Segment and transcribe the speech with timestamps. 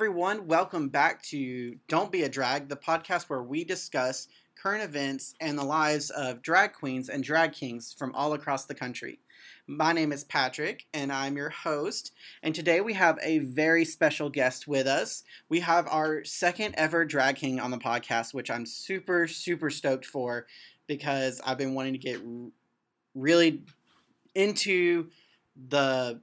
[0.00, 0.46] everyone.
[0.46, 5.58] Welcome back to Don't Be a Drag, the podcast where we discuss current events and
[5.58, 9.18] the lives of drag queens and drag kings from all across the country.
[9.66, 12.12] My name is Patrick, and I'm your host.
[12.42, 15.22] And today we have a very special guest with us.
[15.50, 20.06] We have our second ever drag king on the podcast, which I'm super, super stoked
[20.06, 20.46] for
[20.86, 22.22] because I've been wanting to get
[23.14, 23.64] really
[24.34, 25.08] into
[25.68, 26.22] the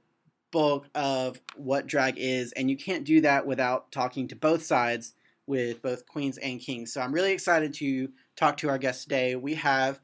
[0.50, 5.14] bulk of what drag is, and you can't do that without talking to both sides
[5.46, 6.92] with both queens and kings.
[6.92, 9.34] So I'm really excited to talk to our guest today.
[9.34, 10.00] We have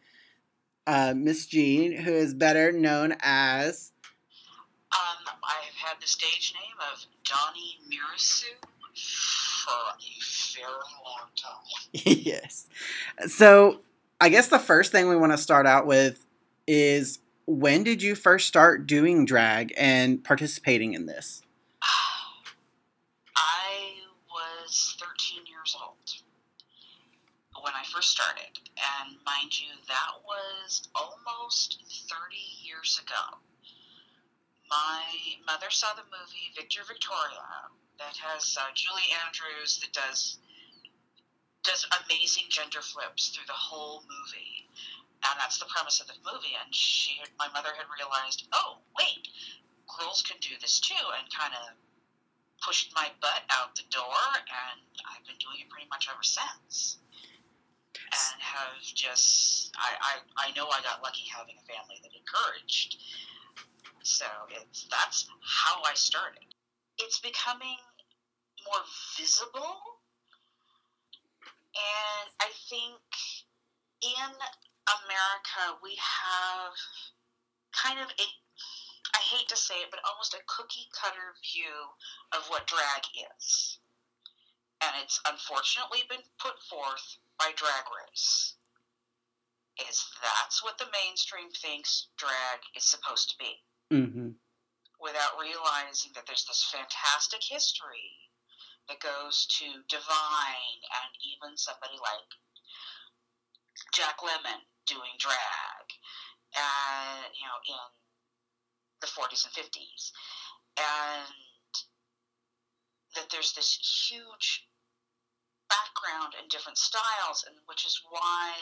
[0.87, 3.93] uh, Miss Jean, who is better known as.
[4.93, 8.45] Um, I've had the stage name of Donnie Mirasu
[9.65, 10.73] for a very
[11.05, 11.93] long time.
[12.25, 12.67] yes.
[13.29, 13.81] So
[14.21, 16.25] I guess the first thing we want to start out with
[16.67, 21.43] is when did you first start doing drag and participating in this?
[23.37, 23.95] I
[24.31, 26.25] was 13 years old
[27.63, 28.61] when I first started.
[28.77, 33.39] And mind you, that was almost 30 years ago.
[34.71, 35.05] My
[35.47, 40.39] mother saw the movie Victor Victoria that has uh, Julie Andrews that does
[41.63, 44.69] does amazing gender flips through the whole movie
[45.31, 46.57] and that's the premise of the movie.
[46.61, 49.29] And she, my mother, had realized, oh wait,
[49.99, 51.77] girls can do this too, and kind of
[52.65, 56.99] pushed my butt out the door, and I've been doing it pretty much ever since.
[57.95, 62.97] And have just, I, I, I know I got lucky having a family that encouraged.
[64.03, 66.45] So it's that's how I started.
[66.99, 67.77] It's becoming
[68.67, 68.83] more
[69.17, 69.77] visible,
[71.75, 73.01] and I think
[74.03, 74.33] in
[74.85, 76.77] America, we have
[77.73, 78.27] kind of a,
[79.17, 81.75] I hate to say it, but almost a cookie cutter view
[82.37, 83.03] of what drag
[83.39, 83.79] is.
[84.83, 88.55] And it's unfortunately been put forth by Drag Race.
[89.89, 93.53] Is that's what the mainstream thinks drag is supposed to be.
[93.91, 94.31] Mm-hmm.
[95.01, 98.31] Without realizing that there's this fantastic history
[98.89, 102.31] that goes to Divine and even somebody like
[103.93, 105.87] Jack Lemmon doing drag,
[106.55, 107.89] and you know, in
[109.01, 110.13] the 40s and 50s,
[110.79, 111.75] and
[113.15, 113.79] that there's this
[114.09, 114.67] huge
[115.69, 118.53] background and different styles, and which is why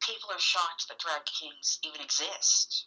[0.00, 2.86] people are shocked that drag kings even exist.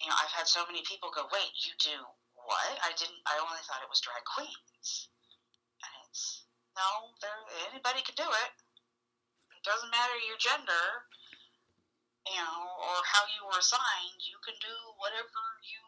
[0.00, 2.78] You know, I've had so many people go, "Wait, you do what?
[2.82, 3.20] I didn't.
[3.26, 5.08] I only thought it was drag queens."
[5.84, 6.44] And it's
[6.76, 8.52] no, there anybody could do it
[9.64, 10.86] doesn't matter your gender,
[12.26, 15.82] you know, or how you were assigned, you can do whatever you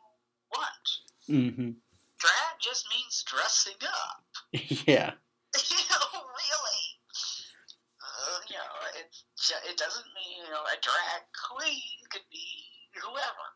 [0.53, 0.87] want.
[1.29, 1.71] Mm-hmm.
[2.21, 4.25] Drag just means dressing up.
[4.87, 5.17] yeah.
[5.57, 6.85] you know, really.
[8.03, 9.09] Uh, you know, it,
[9.71, 12.47] it doesn't mean, you know, a drag queen could be
[13.01, 13.47] whoever.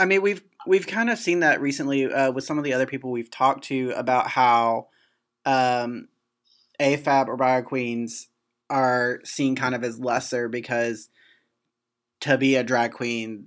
[0.00, 2.86] I mean, we've we've kind of seen that recently uh, with some of the other
[2.86, 4.88] people we've talked to about how
[5.44, 6.08] um,
[6.80, 8.28] AFAB or Bio Queens
[8.70, 11.08] are seen kind of as lesser because
[12.20, 13.46] to be a drag queen,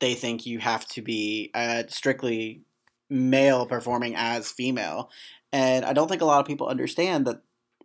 [0.00, 2.62] they think you have to be uh, strictly
[3.08, 5.10] male performing as female.
[5.52, 7.42] And I don't think a lot of people understand that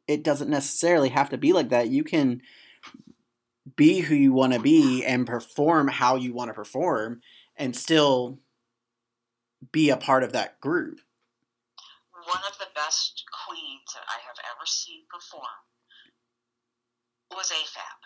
[0.08, 1.90] it doesn't necessarily have to be like that.
[1.90, 2.42] You can
[3.76, 7.22] be who you want to be and perform how you want to perform
[7.58, 8.40] and still
[9.72, 11.00] be a part of that group.
[12.12, 15.44] One of the best queens that I have ever seen perform
[17.36, 18.00] was AFAB.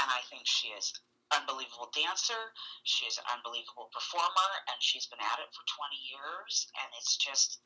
[0.00, 0.92] And I think she is
[1.30, 2.52] unbelievable dancer.
[2.82, 6.66] She is an unbelievable performer, and she's been at it for 20 years.
[6.80, 7.60] And it's just,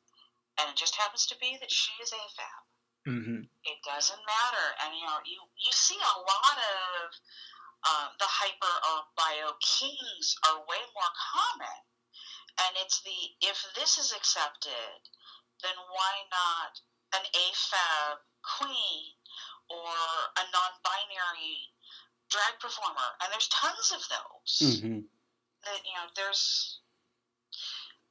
[0.61, 2.63] and it just happens to be that she is AFAB.
[3.04, 3.45] Mm-hmm.
[3.69, 7.13] It doesn't matter, and you know, you you see a lot of
[7.84, 11.81] um, the hyper or bio kings are way more common,
[12.65, 15.04] and it's the if this is accepted,
[15.60, 16.81] then why not
[17.21, 19.13] an AFAB queen
[19.71, 19.93] or
[20.37, 21.72] a non-binary
[22.31, 24.53] drag performer, and there's tons of those.
[24.61, 25.01] Mm-hmm.
[25.65, 26.81] That you know, there's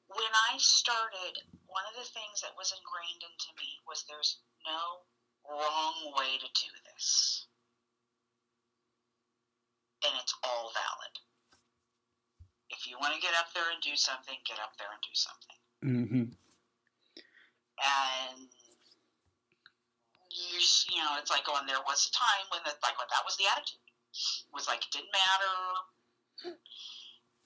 [0.09, 5.05] when I started, one of the things that was ingrained into me was there's no
[5.49, 7.47] wrong way to do this,
[10.05, 11.13] and it's all valid.
[12.69, 15.13] If you want to get up there and do something, get up there and do
[15.13, 15.59] something.
[15.85, 16.25] Mm-hmm.
[17.83, 18.49] And
[20.53, 20.61] you,
[20.93, 21.65] you know, it's like going.
[21.65, 23.81] There was a time when the, like that was the attitude.
[24.13, 25.57] It was like it didn't matter.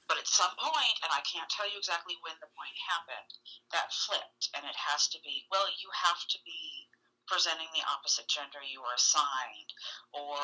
[0.07, 3.31] But at some point, and I can't tell you exactly when the point happened,
[3.75, 6.88] that flipped, and it has to be well, you have to be
[7.27, 9.71] presenting the opposite gender you were assigned,
[10.15, 10.39] or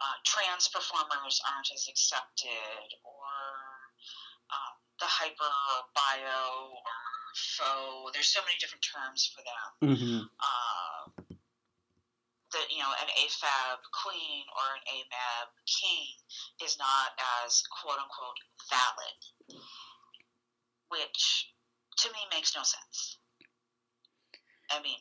[0.00, 3.28] uh, trans performers aren't as accepted, or
[4.48, 6.96] um, the hyper or bio or
[7.36, 8.16] faux.
[8.16, 9.68] There's so many different terms for them.
[9.92, 10.20] Mm-hmm.
[10.24, 10.93] Uh,
[12.54, 16.14] that you know, an AFAB queen or an AMAB king
[16.62, 17.12] is not
[17.44, 18.38] as quote unquote
[18.70, 19.18] valid,
[20.88, 21.50] which
[21.98, 23.18] to me makes no sense.
[24.70, 24.98] I mean,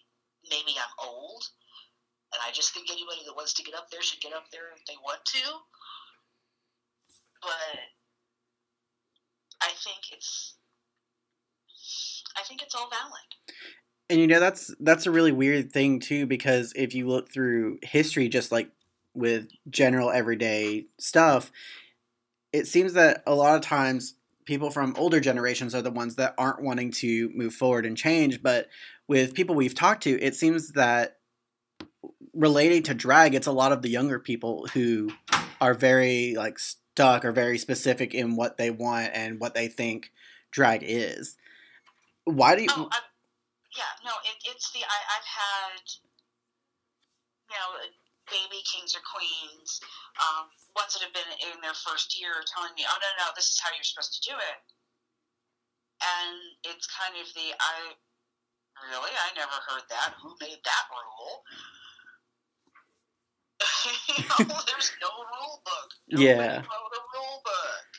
[0.49, 1.43] maybe I'm old,
[2.33, 4.73] and I just think anybody that wants to get up there should get up there
[4.75, 5.45] if they want to.
[7.41, 7.77] But
[9.61, 10.55] I think it's,
[12.37, 13.29] I think it's all valid.
[14.09, 17.79] And you know that's that's a really weird thing too because if you look through
[17.81, 18.69] history just like
[19.15, 21.51] with general everyday stuff
[22.51, 24.15] it seems that a lot of times
[24.45, 28.43] people from older generations are the ones that aren't wanting to move forward and change.
[28.43, 28.69] But
[29.07, 31.17] with people we've talked to it seems that
[32.33, 35.11] relating to drag it's a lot of the younger people who
[35.61, 40.11] are very like stuck or very specific in what they want and what they think
[40.51, 41.37] drag is.
[42.25, 42.89] Why do you Oh,
[43.75, 45.83] yeah, no, it, it's the I, I've had,
[47.49, 47.69] you know,
[48.29, 49.81] baby kings or queens,
[50.21, 50.47] um,
[50.77, 53.59] ones that have been in their first year, telling me, "Oh no, no, this is
[53.59, 54.57] how you're supposed to do it,"
[56.01, 57.93] and it's kind of the I
[58.89, 60.13] really I never heard that.
[60.21, 61.43] Who made that rule?
[64.09, 65.89] you know, there's no rule book.
[66.09, 66.61] Nobody Yeah.
[66.61, 67.92] rule book.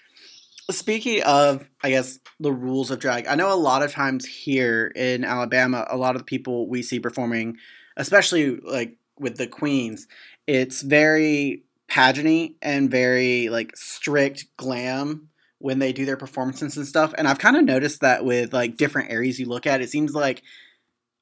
[0.70, 4.90] Speaking of, I guess, the rules of drag, I know a lot of times here
[4.96, 7.58] in Alabama, a lot of the people we see performing,
[7.96, 10.06] especially like with the queens,
[10.46, 15.28] it's very pageanty and very like strict glam
[15.58, 17.14] when they do their performances and stuff.
[17.16, 20.14] And I've kind of noticed that with like different areas you look at, it seems
[20.14, 20.42] like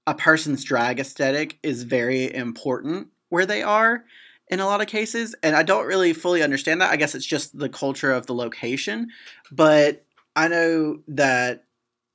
[0.06, 4.04] a person's drag aesthetic is very important where they are
[4.52, 6.90] in a lot of cases and i don't really fully understand that.
[6.90, 9.08] I guess it's just the culture of the location.
[9.50, 10.04] But
[10.36, 11.64] i know that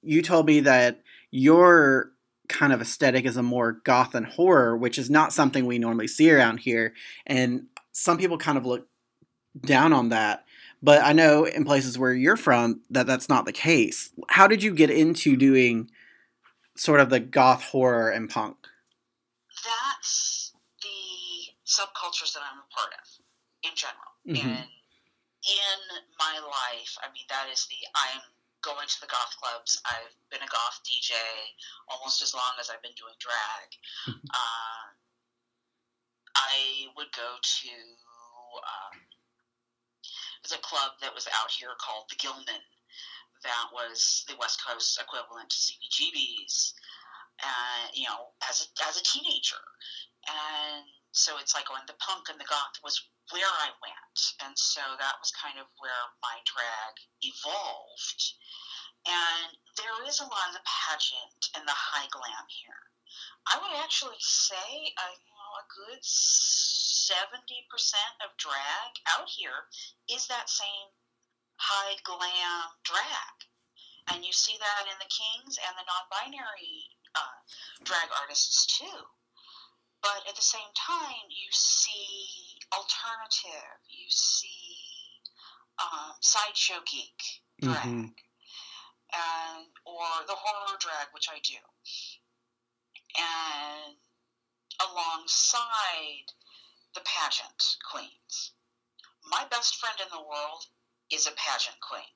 [0.04, 1.02] you told me that
[1.32, 2.12] your
[2.48, 6.08] kind of aesthetic is a more goth and horror which is not something we normally
[6.08, 6.94] see around here.
[7.26, 8.88] And some people kind of look
[9.60, 10.46] down on that.
[10.82, 14.12] But i know in places where you're from that that's not the case.
[14.30, 15.90] How did you get into doing
[16.76, 18.58] sort of the goth horror and punk
[19.64, 23.08] that's the subcultures that I'm a part of
[23.64, 24.12] in general.
[24.26, 24.42] Mhm.
[24.42, 24.70] And
[25.46, 25.80] in
[26.18, 28.22] my life, I mean, that is the I'm
[28.62, 29.80] going to the goth clubs.
[29.86, 31.14] I've been a goth DJ
[31.88, 33.70] almost as long as I've been doing drag.
[34.34, 34.86] uh,
[36.36, 37.70] I would go to
[38.58, 38.98] um,
[40.42, 42.62] there's a club that was out here called the Gilman.
[43.44, 46.74] That was the West Coast equivalent to CBGB's.
[47.44, 49.62] Uh, you know, as a, as a teenager,
[50.28, 53.02] and so it's like going the punk and the goth was
[53.32, 58.24] where I went, and so that was kind of where my drag evolved.
[59.08, 62.84] And there is a lot of the pageant and the high glam here.
[63.48, 69.68] I would actually say, uh, you know, a good seventy percent of drag out here
[70.12, 70.92] is that same
[71.56, 73.36] high glam drag,
[74.12, 77.40] and you see that in the Kings and the non-binary uh,
[77.84, 79.00] drag artists too.
[80.02, 85.22] But at the same time, you see alternative, you see
[85.80, 88.16] um, sideshow geek drag, Mhm.
[89.14, 91.60] and or the horror drag, which I do,
[93.16, 93.98] and
[94.80, 96.34] alongside
[96.94, 98.54] the pageant queens.
[99.24, 100.66] My best friend in the world
[101.10, 102.14] is a pageant queen.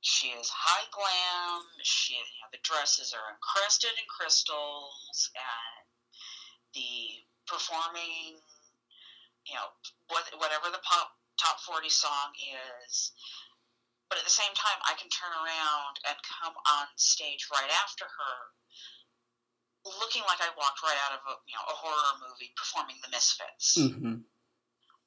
[0.00, 1.82] She is high glam.
[1.82, 5.89] She, you know, the dresses are encrusted in crystals, and
[6.74, 8.38] the performing,
[9.46, 9.68] you know,
[10.08, 12.32] what, whatever the pop top forty song
[12.86, 13.12] is.
[14.08, 18.04] But at the same time, I can turn around and come on stage right after
[18.04, 18.36] her,
[20.02, 23.08] looking like I walked right out of a you know a horror movie, performing the
[23.10, 24.24] Misfits Mhm.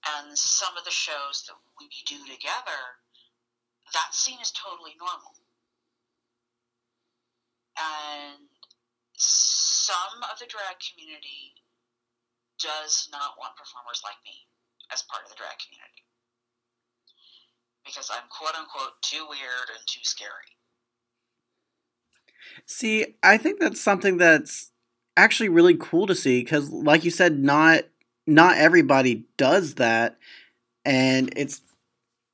[0.07, 2.99] and some of the shows that we do together,
[3.91, 5.35] that scene is totally normal.
[7.77, 8.49] And
[9.83, 11.59] some of the drag community
[12.55, 14.47] does not want performers like me
[14.91, 16.07] as part of the drag community.
[17.83, 20.55] Because I'm quote unquote too weird and too scary.
[22.65, 24.71] See, I think that's something that's
[25.17, 27.83] actually really cool to see because, like you said, not
[28.25, 30.17] not everybody does that,
[30.85, 31.59] and it's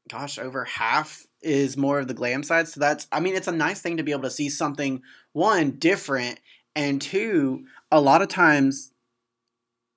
[0.08, 2.68] gosh over half is more of the glam side.
[2.68, 5.02] So that's, I mean, it's a nice thing to be able to see something,
[5.32, 6.40] one, different,
[6.80, 8.94] and two, a lot of times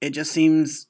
[0.01, 0.89] it just seems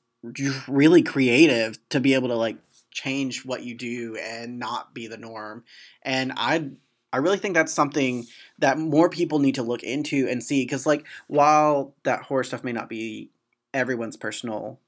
[0.67, 2.57] really creative to be able to like
[2.91, 5.65] change what you do and not be the norm.
[6.03, 6.71] And I
[7.13, 8.25] I really think that's something
[8.59, 12.65] that more people need to look into and see because like while that horror stuff
[12.65, 13.29] may not be
[13.75, 14.81] everyone's personal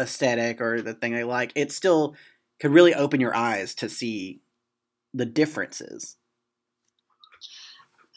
[0.00, 2.14] aesthetic or the thing they like, it still
[2.60, 4.40] could really open your eyes to see
[5.12, 6.18] the differences.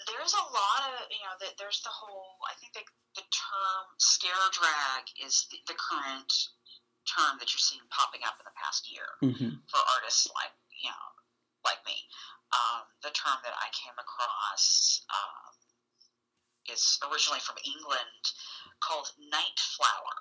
[0.06, 2.25] There's a lot of you know there's the whole
[3.32, 6.32] term scare drag is the, the current
[7.06, 9.62] term that you're seeing popping up in the past year mm-hmm.
[9.70, 11.08] for artists like you know
[11.66, 11.98] like me.
[12.54, 15.54] Um, the term that I came across um,
[16.70, 18.24] is originally from England
[18.80, 20.16] called night flower,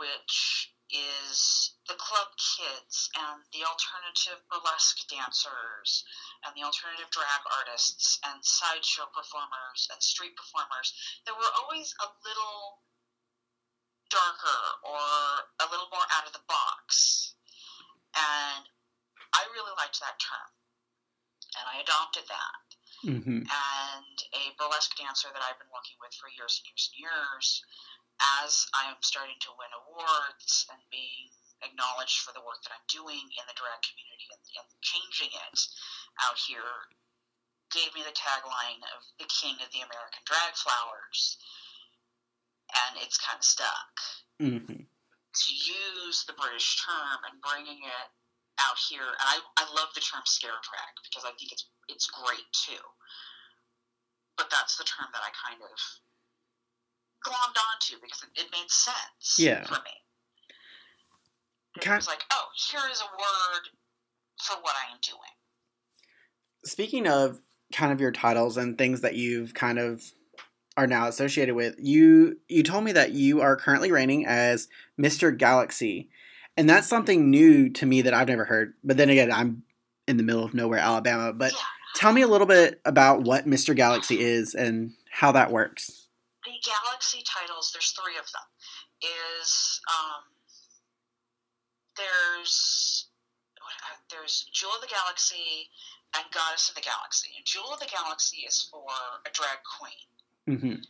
[0.00, 6.04] which is the club kids and the alternative burlesque dancers
[6.46, 10.94] and the alternative drag artists and sideshow performers and street performers
[11.26, 12.82] that were always a little
[14.10, 15.02] darker or
[15.62, 17.34] a little more out of the box.
[18.14, 18.66] And
[19.34, 20.50] I really liked that term.
[21.58, 22.66] And I adopted that.
[23.06, 23.42] Mm-hmm.
[23.46, 27.46] And a burlesque dancer that I've been working with for years and years and years,
[28.40, 31.32] as I'm starting to win awards and being
[31.64, 35.58] acknowledged for the work that I'm doing in the drag community and, and changing it
[36.24, 36.88] out here,
[37.72, 41.38] gave me the tagline of the king of the American drag flowers
[42.70, 43.92] and it's kind of stuck.
[44.40, 44.82] Mm-hmm.
[44.86, 48.08] To use the British term and bringing it
[48.58, 52.10] out here, and I, I love the term scare drag because I think it's it's
[52.10, 52.82] great too.
[54.34, 55.76] But that's the term that I kind of
[57.26, 59.64] glommed onto because it, it made sense yeah.
[59.64, 59.90] for me.
[61.76, 63.68] It was like, oh, here is a word
[64.42, 65.18] for what I am doing.
[66.64, 67.40] Speaking of
[67.72, 70.02] kind of your titles and things that you've kind of
[70.76, 71.74] are now associated with.
[71.78, 75.36] You you told me that you are currently reigning as Mr.
[75.36, 76.08] Galaxy.
[76.56, 78.74] And that's something new to me that I've never heard.
[78.82, 79.62] But then again, I'm
[80.08, 81.32] in the middle of nowhere, Alabama.
[81.32, 81.58] But yeah.
[81.96, 83.74] tell me a little bit about what Mr.
[83.74, 85.99] Galaxy is and how that works.
[86.64, 88.48] Galaxy titles there's three of them
[89.02, 90.22] is um,
[91.96, 93.06] there's
[93.60, 95.68] uh, there's jewel of the galaxy
[96.16, 97.30] and goddess of the galaxy.
[97.36, 98.90] And jewel of the galaxy is for
[99.22, 100.58] a drag queen.
[100.58, 100.82] Hmm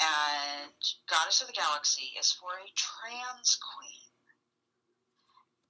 [0.00, 4.10] and goddess of the galaxy is for a trans queen.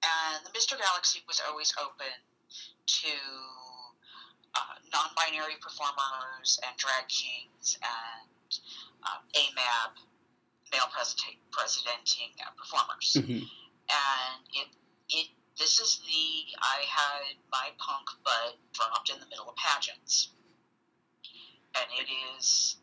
[0.05, 2.13] And the mr galaxy was always open
[2.87, 3.17] to
[4.55, 8.29] uh, non-binary performers and drag kings and
[9.05, 9.93] um, AMAB,
[10.73, 13.15] male president, presidenting uh, performers.
[13.15, 13.45] hmm
[13.89, 14.69] And it,
[15.11, 20.31] it, this is the, I had my punk butt dropped in the middle of pageants.
[21.77, 22.09] And it
[22.39, 22.77] is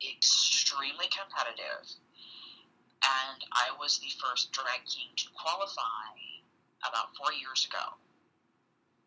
[0.00, 1.84] extremely competitive.
[3.00, 6.12] And I was the first drag king to qualify
[6.84, 7.96] about four years ago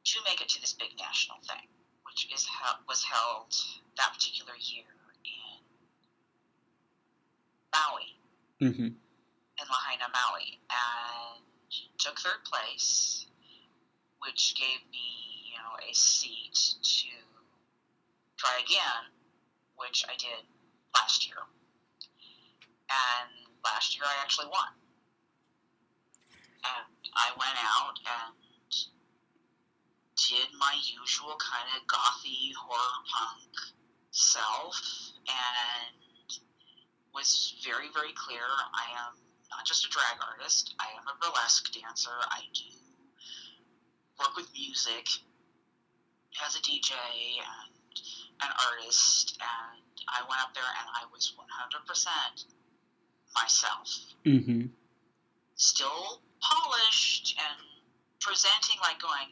[0.06, 1.66] to make it to this big national thing,
[2.06, 3.54] which is hel- was held
[3.98, 4.86] that particular year
[7.74, 8.16] Maui,
[8.60, 8.88] hmm
[9.60, 11.44] in Lahaina, Maui, and
[12.00, 13.26] took third place,
[14.20, 17.10] which gave me, you know, a seat to
[18.38, 19.12] try again,
[19.76, 20.46] which I did
[20.94, 21.38] last year.
[22.90, 23.30] And
[23.64, 24.70] last year I actually won.
[26.66, 28.34] And I went out and
[30.16, 33.76] did my usual kind of gothy horror punk
[34.12, 34.80] self
[35.28, 36.03] and
[37.14, 39.14] was very, very clear I am
[39.52, 42.18] not just a drag artist, I am a burlesque dancer.
[42.32, 42.74] I do
[44.20, 45.06] work with music
[46.46, 47.72] as a DJ and
[48.42, 52.46] an artist, and I went up there and I was 100%
[53.36, 53.90] myself.
[54.26, 54.68] hmm
[55.56, 57.60] Still polished and
[58.20, 59.30] presenting like going,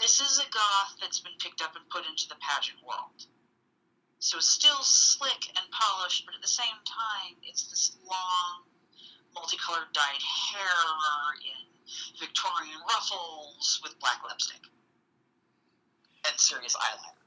[0.00, 3.26] this is a goth that's been picked up and put into the pageant world.
[4.24, 8.64] So it's still slick and polished, but at the same time, it's this long,
[9.34, 10.80] multicolored dyed hair
[11.44, 11.68] in
[12.18, 14.62] Victorian ruffles with black lipstick
[16.26, 17.20] and serious eyeliner.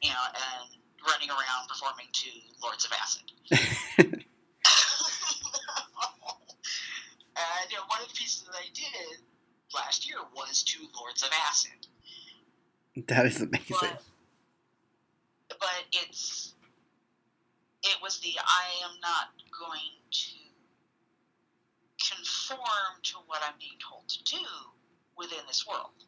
[0.00, 0.70] You know, and
[1.12, 2.30] running around performing to
[2.62, 3.32] Lords of Acid.
[3.98, 4.24] and
[7.68, 9.20] you know, one of the pieces that I did
[9.74, 11.86] last year was to Lords of Acid.
[13.08, 13.76] That is amazing.
[13.78, 14.02] But,
[15.64, 16.52] but it's
[17.82, 20.36] it was the I am not going to
[21.98, 24.44] conform to what I'm being told to do
[25.16, 26.04] within this world.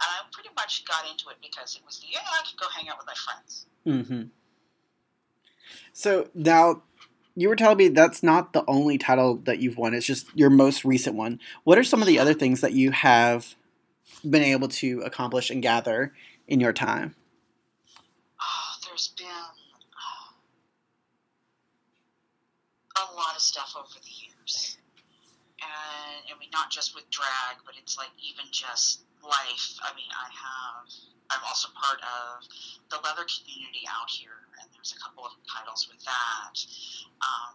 [0.00, 2.66] And I pretty much got into it because it was the yeah, I could go
[2.74, 3.66] hang out with my friends.
[3.86, 4.28] Mm-hmm.
[5.92, 6.82] So now
[7.36, 9.94] you were telling me that's not the only title that you've won.
[9.94, 11.38] It's just your most recent one.
[11.62, 13.54] What are some of the other things that you have
[14.28, 16.12] been able to accomplish and gather
[16.48, 17.14] in your time?
[18.96, 19.28] Oh, there's been
[22.96, 24.80] a lot of stuff over the years.
[25.60, 29.76] And I mean, not just with drag, but it's like even just life.
[29.84, 30.88] I mean, I have,
[31.28, 32.48] I'm also part of
[32.88, 36.56] the leather community out here, and there's a couple of titles with that.
[37.20, 37.52] Um,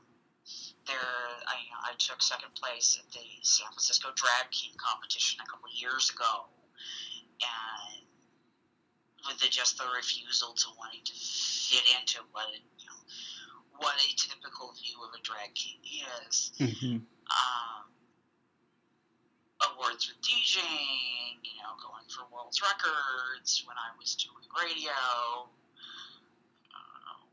[0.86, 5.74] there, I, I took second place at the San Francisco Drag King competition a couple
[5.74, 6.54] of years ago,
[7.42, 8.01] and
[9.28, 12.46] with the, just the refusal to wanting to fit into what
[12.78, 13.02] you know
[13.78, 15.80] what a typical view of a drag king
[16.30, 16.52] is.
[16.60, 16.98] Mm-hmm.
[17.02, 17.84] Um,
[19.74, 24.94] awards with DJing, you know, going for world's records when I was doing radio.
[24.94, 25.50] Oh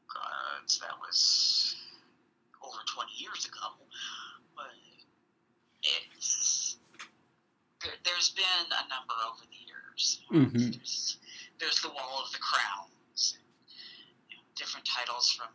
[0.09, 1.77] God, that was
[2.65, 3.77] over 20 years ago.
[4.57, 4.73] But
[5.83, 6.77] it's
[7.85, 10.21] there, has been a number over the years.
[10.33, 10.71] Mm-hmm.
[10.73, 11.18] There's,
[11.61, 13.39] there's the Wall of the Crowns,
[14.31, 15.49] you know, different titles from,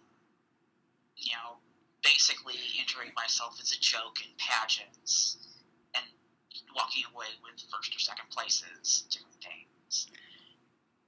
[1.18, 1.58] you know,
[2.04, 5.38] basically entering myself as a joke in pageants
[5.96, 6.04] and
[6.76, 10.08] walking away with first or second places, different things.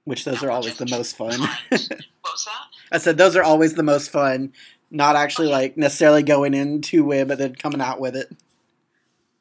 [0.04, 1.40] Which those are always the most fun.
[1.68, 1.80] what
[2.24, 2.66] was that?
[2.92, 4.52] I said those are always the most fun.
[4.90, 8.30] Not actually like necessarily going into it, way but then coming out with it.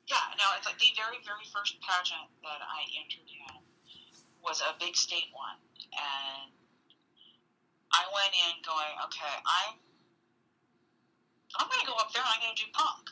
[0.07, 3.24] Yeah, no, it's like the very, very first pageant that I entered
[4.45, 5.57] was a big state one,
[5.91, 6.53] and
[7.91, 9.79] I went in going, okay, I'm,
[11.57, 13.09] I'm going to go up there and I'm going to do punk.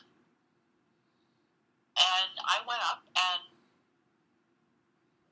[1.96, 3.42] And I went up and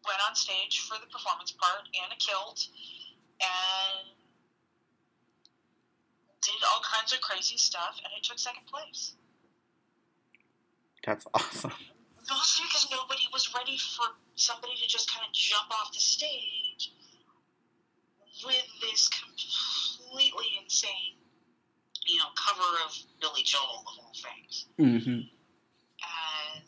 [0.06, 2.66] went on stage for the performance part in a kilt
[3.42, 4.08] and
[6.42, 9.14] did all kinds of crazy stuff, and it took second place.
[11.04, 11.72] That's awesome.
[12.30, 14.06] Mostly because nobody was ready for
[14.36, 16.92] somebody to just kind of jump off the stage
[18.44, 21.18] with this completely insane,
[22.06, 24.66] you know, cover of Billy Joel of all things.
[24.78, 25.10] Mm-hmm.
[25.10, 26.64] And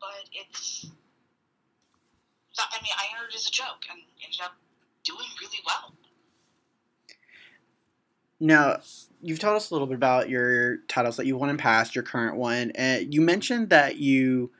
[0.00, 0.86] but it's,
[2.58, 4.56] I mean, I entered as a joke and ended up
[5.04, 5.92] doing really well.
[8.40, 8.80] Now,
[9.20, 12.04] you've told us a little bit about your titles that you won in past, your
[12.04, 14.50] current one, and you mentioned that you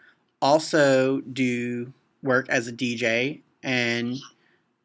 [0.42, 4.18] also do work as a DJ and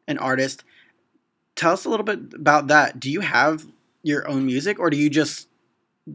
[0.08, 0.64] an artist.
[1.56, 3.00] Tell us a little bit about that.
[3.00, 3.66] Do you have
[4.02, 5.48] your own music, or do you just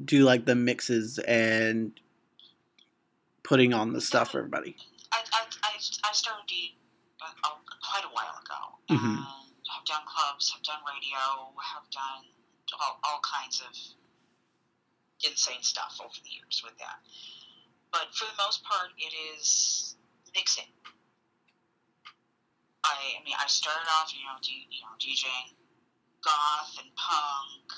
[0.04, 1.92] do like the mixes and
[3.42, 4.76] putting on the stuff for everybody?
[5.12, 6.70] I, I, I, I started
[7.20, 7.50] uh,
[7.82, 8.94] quite a while ago.
[8.94, 9.06] Mm-hmm.
[9.06, 9.26] And
[9.74, 12.39] have done clubs, have done radio, have done
[12.78, 13.72] all, all kinds of
[15.26, 17.00] insane stuff over the years with that.
[17.92, 19.96] But for the most part, it is
[20.34, 20.70] mixing.
[22.84, 25.52] I, I mean, I started off, you know, D, you know, DJing
[26.24, 27.68] goth and punk.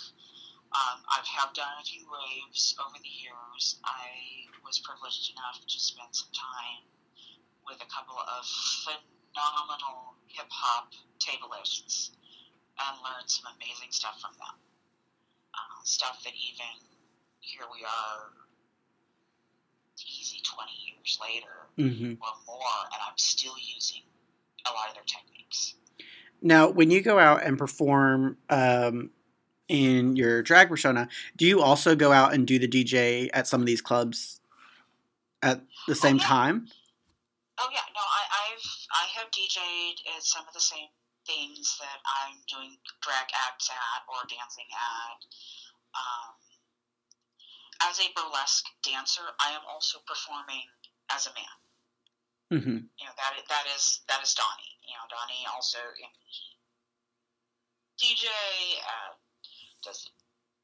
[0.73, 3.77] Um, I have done a few raves over the years.
[3.85, 6.87] I was privileged enough to spend some time
[7.67, 8.43] with a couple of
[8.85, 12.11] phenomenal hip hop tablists
[12.79, 14.72] and learned some amazing stuff from them
[15.93, 16.73] stuff that even
[17.41, 18.33] here we are,
[20.19, 22.13] easy 20 years later mm-hmm.
[22.13, 24.03] or more, and I'm still using
[24.67, 25.75] a lot of their techniques.
[26.41, 29.11] Now, when you go out and perform um,
[29.69, 33.61] in your drag persona, do you also go out and do the DJ at some
[33.61, 34.41] of these clubs
[35.43, 36.27] at the same oh, yeah.
[36.27, 36.67] time?
[37.61, 40.89] Oh yeah, no, I, I've I have DJed at some of the same
[41.27, 45.21] things that I'm doing drag acts at or dancing at.
[45.93, 46.33] Um,
[47.89, 50.67] as a burlesque dancer, I am also performing
[51.11, 51.57] as a man.
[52.53, 52.79] Mm-hmm.
[52.85, 54.77] You know that that is that is Donnie.
[54.85, 56.17] You know Donnie also you know,
[57.97, 58.29] DJ
[58.85, 59.17] uh,
[59.83, 60.11] does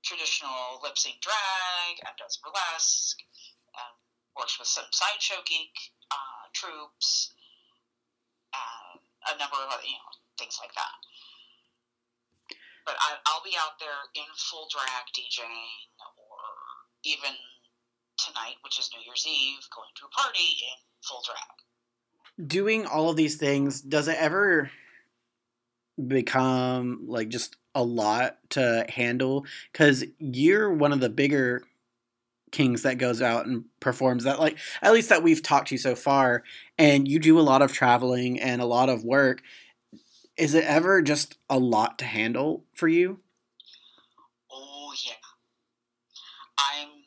[0.05, 3.19] traditional lip sync drag and does burlesque
[3.73, 3.95] and
[4.37, 5.73] works with some sideshow geek
[6.13, 7.33] uh, troupes
[8.53, 9.01] and
[9.33, 10.95] a number of other, you know things like that.
[12.89, 15.45] But I, I'll be out there in full drag DJing,
[16.17, 16.39] or
[17.05, 17.37] even
[18.17, 22.49] tonight, which is New Year's Eve, going to a party in full drag.
[22.49, 24.71] Doing all of these things, does it ever
[26.07, 29.45] become like just a lot to handle?
[29.71, 31.65] Because you're one of the bigger
[32.53, 35.95] kings that goes out and performs that like at least that we've talked to so
[35.95, 36.43] far
[36.79, 39.43] and you do a lot of traveling and a lot of work
[40.39, 43.21] is it ever just a lot to handle for you
[44.89, 45.21] Oh yeah.
[46.57, 47.05] I'm.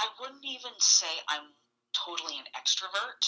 [0.00, 1.52] I wouldn't even say I'm
[1.92, 3.20] totally an extrovert.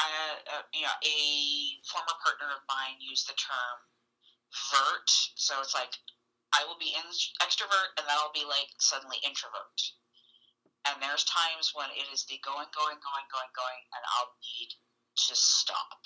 [0.00, 0.08] I,
[0.48, 1.18] uh, you know, a
[1.84, 3.76] former partner of mine used the term
[4.72, 5.92] vert, so it's like
[6.56, 7.04] I will be in
[7.44, 9.76] extrovert and then I'll be like suddenly introvert.
[10.88, 14.72] And there's times when it is the going, going, going, going, going, and I'll need
[15.28, 16.00] to stop.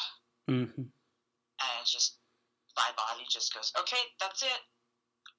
[0.48, 0.86] Mm-hmm.
[0.86, 2.18] And it's just
[2.76, 4.62] my body just goes, okay, that's it.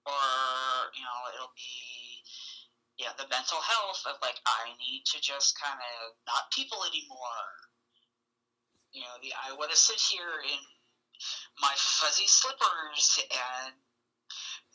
[0.06, 2.24] Or, you know, it'll be
[2.98, 7.46] yeah, the mental health of like I need to just kind of not people anymore.
[8.92, 10.62] You know, the I want to sit here in
[11.62, 13.74] my fuzzy slippers and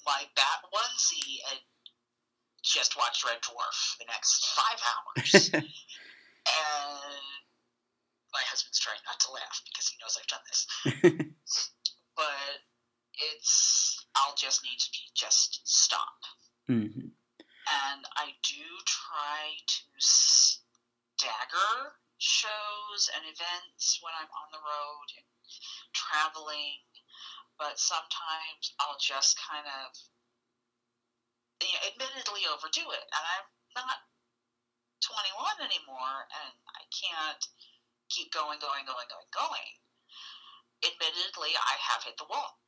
[0.06, 1.60] my bat onesie and
[2.62, 5.50] just watch Red Dwarf the next five hours.
[5.54, 5.66] and
[8.32, 10.60] my husband's trying not to laugh because he knows I've done this.
[12.16, 12.54] but
[13.16, 16.18] it's I'll just need to be just stop.
[16.68, 17.12] mm-hmm.
[17.62, 25.28] And I do try to stagger shows and events when I'm on the road and
[25.94, 26.82] traveling,
[27.58, 29.94] but sometimes I'll just kind of
[31.62, 33.06] you know, admittedly overdo it.
[33.14, 33.46] And I'm
[33.78, 33.98] not
[35.02, 37.42] 21 anymore, and I can't
[38.12, 39.72] keep going, going, going, going, going.
[40.84, 42.60] Admittedly, I have hit the wall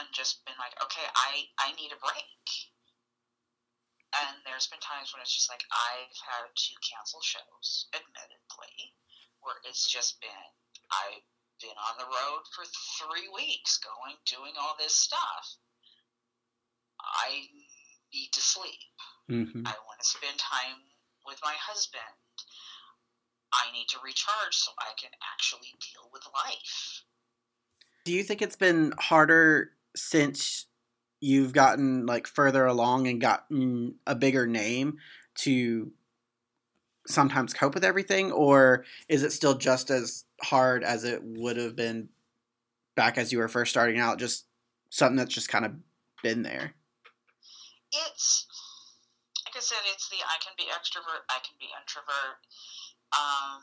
[0.00, 2.48] and just been like, okay, I, I need a break.
[4.16, 8.96] And there's been times when it's just like I've had to cancel shows, admittedly,
[9.44, 10.48] where it's just been
[10.88, 11.24] I've
[11.60, 12.64] been on the road for
[12.96, 15.44] three weeks, going, doing all this stuff.
[17.00, 17.44] I
[18.12, 18.88] need to sleep.
[19.30, 19.66] Mm-hmm.
[19.66, 20.80] I want to spend time
[21.26, 22.17] with my husband.
[23.52, 27.02] I need to recharge so I can actually deal with life.
[28.04, 30.66] do you think it's been harder since
[31.20, 34.96] you've gotten like further along and gotten a bigger name
[35.34, 35.90] to
[37.06, 41.74] sometimes cope with everything or is it still just as hard as it would have
[41.74, 42.08] been
[42.94, 44.46] back as you were first starting out just
[44.90, 45.72] something that's just kind of
[46.22, 46.74] been there
[47.92, 48.46] It's
[49.46, 52.36] like I said, it's the I can be extrovert, I can be introvert.
[53.12, 53.62] Um,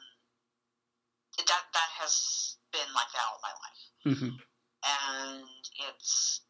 [1.38, 3.84] that that has been like that all my life.
[4.06, 4.34] mm-hmm.
[4.34, 5.46] and
[5.90, 6.42] it's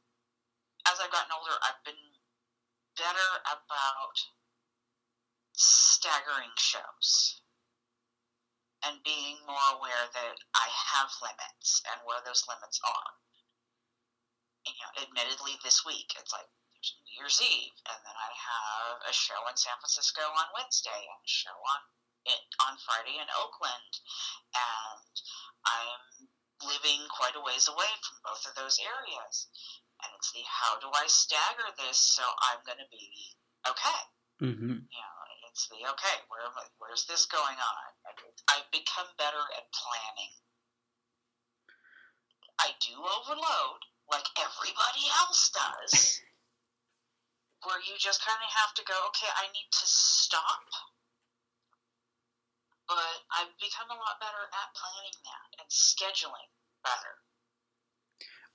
[0.85, 1.97] as I've gotten older, I've been
[2.95, 4.17] better about
[5.57, 7.41] staggering shows
[8.85, 13.11] and being more aware that I have limits and where those limits are.
[14.69, 18.97] You know, admittedly, this week it's like there's New Year's Eve, and then I have
[19.09, 21.81] a show in San Francisco on Wednesday and a show on
[22.25, 23.93] it on Friday in Oakland,
[24.53, 25.15] and
[25.65, 26.29] I'm
[26.65, 29.49] living quite a ways away from both of those areas.
[30.03, 33.33] And it's the how do I stagger this so I'm going to be
[33.63, 34.01] okay?
[34.43, 34.83] Mm-hmm.
[34.83, 37.87] You know, it's the okay, where am I, where's this going on?
[38.51, 40.33] I've become better at planning.
[42.59, 46.21] I do overload like everybody else does,
[47.63, 50.67] where you just kind of have to go, okay, I need to stop.
[52.87, 56.49] But I've become a lot better at planning that and scheduling
[56.83, 57.13] better.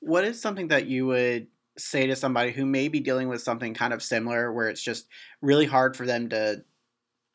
[0.00, 3.74] what is something that you would say to somebody who may be dealing with something
[3.74, 5.06] kind of similar where it's just
[5.40, 6.62] really hard for them to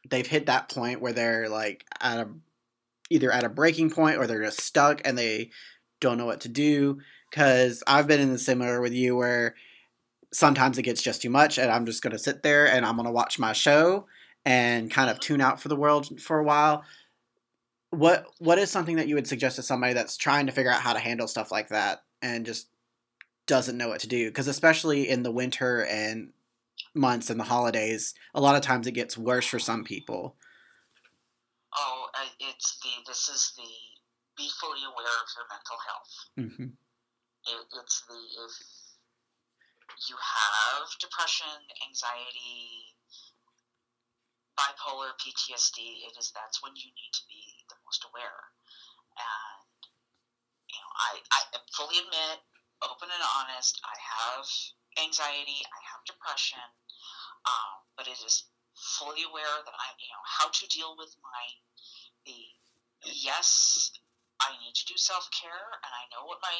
[0.09, 2.27] they've hit that point where they're like at a
[3.09, 5.49] either at a breaking point or they're just stuck and they
[5.99, 9.55] don't know what to do because i've been in the similar with you where
[10.31, 12.95] sometimes it gets just too much and i'm just going to sit there and i'm
[12.95, 14.05] going to watch my show
[14.45, 16.83] and kind of tune out for the world for a while
[17.95, 20.81] what what is something that you would suggest to somebody that's trying to figure out
[20.81, 22.67] how to handle stuff like that and just
[23.47, 24.27] doesn't know what to do?
[24.29, 26.31] Because especially in the winter and
[26.93, 30.35] months and the holidays a lot of times it gets worse for some people.
[31.75, 33.69] Oh, uh, it's the this is the
[34.37, 36.13] be fully aware of your mental health.
[36.35, 36.73] hmm
[37.47, 38.15] It, it's the
[39.97, 41.47] if you have depression,
[41.87, 42.94] anxiety,
[44.55, 48.41] bipolar, PTSD, it is that's when you need to be the most aware.
[49.15, 49.79] And
[50.71, 51.39] you know, I, I
[51.75, 52.39] fully admit,
[52.83, 54.47] open and honest, I have
[54.99, 56.63] anxiety, I have depression,
[57.45, 58.47] um, but it is
[58.99, 61.45] fully aware that I, you know, how to deal with my
[62.25, 62.39] the
[63.11, 63.91] yes,
[64.41, 66.57] I need to do self care, and I know what my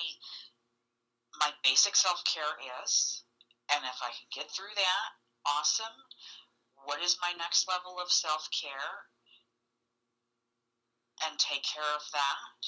[1.39, 3.23] my basic self care is,
[3.71, 5.10] and if I can get through that,
[5.45, 5.93] Awesome.
[6.86, 9.10] What is my next level of self care?
[11.26, 12.62] And take care of that.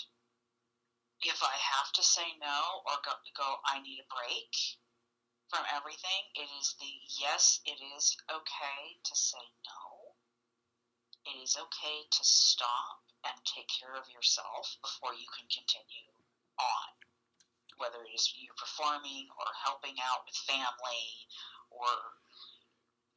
[1.21, 4.53] If I have to say no or go, go I need a break
[5.49, 10.17] from everything, it is the yes, it is okay to say no.
[11.29, 16.11] It is okay to stop and take care of yourself before you can continue
[16.59, 16.89] on.
[17.77, 21.05] Whether it is you're performing or helping out with family
[21.69, 22.17] or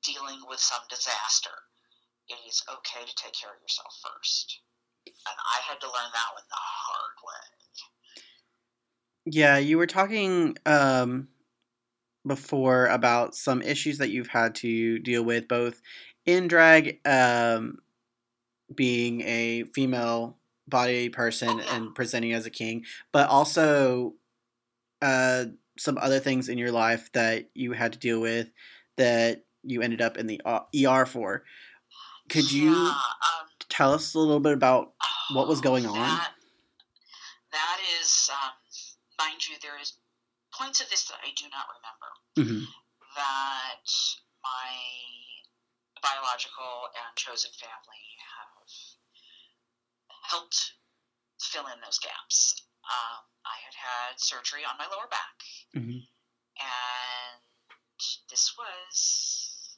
[0.05, 1.51] dealing with some disaster,
[2.29, 4.61] it is okay to take care of yourself first.
[5.07, 7.47] And I had to learn that one the hard way.
[9.27, 11.29] Yeah, you were talking um,
[12.27, 15.81] before about some issues that you've had to deal with, both
[16.27, 17.79] in drag, um,
[18.75, 24.15] being a female body person and presenting as a king, but also
[25.03, 25.47] uh,
[25.79, 28.51] some other things in your life that you had to deal with
[28.97, 30.41] that you ended up in the
[30.75, 31.45] ER for.
[32.29, 34.93] Could you Yeah, um, tell us a little bit about
[35.33, 35.95] what was going on?
[35.95, 36.33] That,
[37.53, 38.53] that is, um,
[39.19, 39.95] mind you, there is
[40.55, 42.61] points of this that I do not remember.
[42.61, 42.65] hmm
[43.17, 43.87] That
[44.43, 44.71] my
[46.03, 48.71] biological and chosen family have
[50.31, 50.73] helped
[51.41, 52.63] fill in those gaps.
[52.87, 55.37] Um, I had had surgery on my lower back,
[55.75, 56.01] hmm
[56.61, 57.41] and
[58.31, 59.77] this was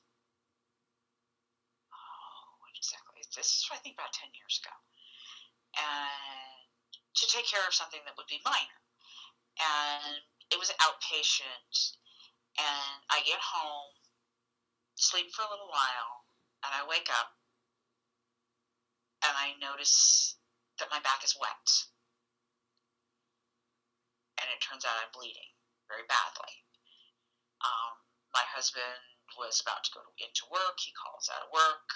[1.93, 3.22] oh, what exactly?
[3.33, 4.77] This is I think about ten years ago,
[5.81, 6.69] and
[7.17, 8.81] to take care of something that would be minor,
[9.57, 10.21] and
[10.53, 11.97] it was outpatient,
[12.61, 13.97] and I get home,
[15.01, 16.29] sleep for a little while,
[16.61, 17.33] and I wake up,
[19.25, 20.37] and I notice
[20.79, 21.69] that my back is wet,
[24.41, 25.57] and it turns out I'm bleeding
[25.89, 26.53] very badly.
[27.65, 27.97] Um,
[28.37, 29.01] my husband
[29.39, 30.77] was about to go into work.
[30.85, 31.89] He calls out of work,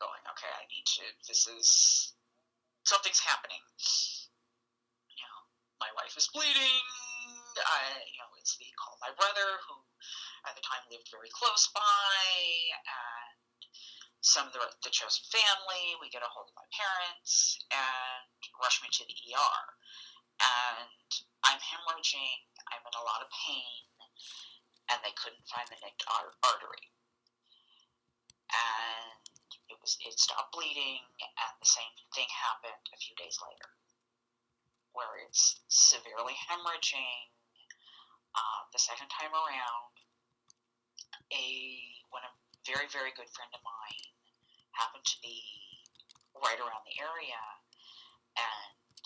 [0.00, 1.04] going, "Okay, I need to.
[1.28, 1.68] This is
[2.84, 3.60] something's happening.
[5.08, 5.38] You know,
[5.78, 6.84] my wife is bleeding.
[7.60, 9.76] I, you know, it's the call my brother, who
[10.48, 12.16] at the time lived very close by,
[12.74, 13.38] and
[14.22, 15.96] some of the, the chosen family.
[16.00, 19.62] We get a hold of my parents and rush me to the ER.
[20.40, 21.10] And
[21.44, 22.40] I'm hemorrhaging.
[22.72, 23.84] I'm in a lot of pain,
[24.88, 26.86] and they couldn't find the nicked artery.
[28.50, 28.89] And
[29.80, 33.68] was it stopped bleeding, and the same thing happened a few days later,
[34.92, 37.32] where it's severely hemorrhaging.
[38.30, 39.92] Um, the second time around,
[41.32, 41.46] a
[42.12, 42.32] one a
[42.68, 44.12] very very good friend of mine
[44.76, 45.42] happened to be
[46.36, 47.40] right around the area,
[48.36, 49.04] and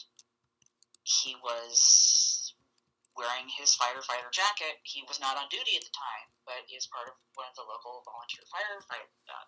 [1.05, 2.34] he was
[3.15, 4.83] wearing his firefighter jacket.
[4.83, 7.57] He was not on duty at the time, but he is part of one of
[7.57, 9.47] the local volunteer firefight uh,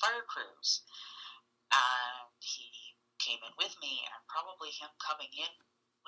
[0.00, 0.84] fire crews.
[1.72, 5.52] And he came in with me, and probably him coming in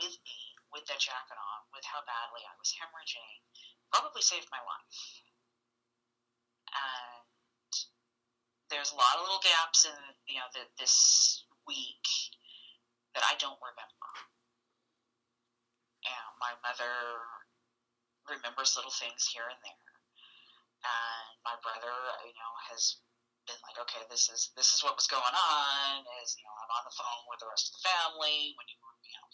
[0.01, 0.39] with me
[0.75, 3.39] with that jacket on, with how badly I was hemorrhaging,
[3.93, 5.01] probably saved my life.
[6.75, 7.25] And
[8.73, 12.05] there's a lot of little gaps in you know the, this week
[13.15, 14.11] that I don't remember.
[16.05, 16.93] And my mother
[18.29, 19.89] remembers little things here and there.
[20.85, 21.93] And my brother,
[22.29, 23.01] you know, has
[23.49, 26.05] been like, okay, this is this is what was going on.
[26.25, 28.77] Is you know, I'm on the phone with the rest of the family when you
[28.81, 29.27] were, you know,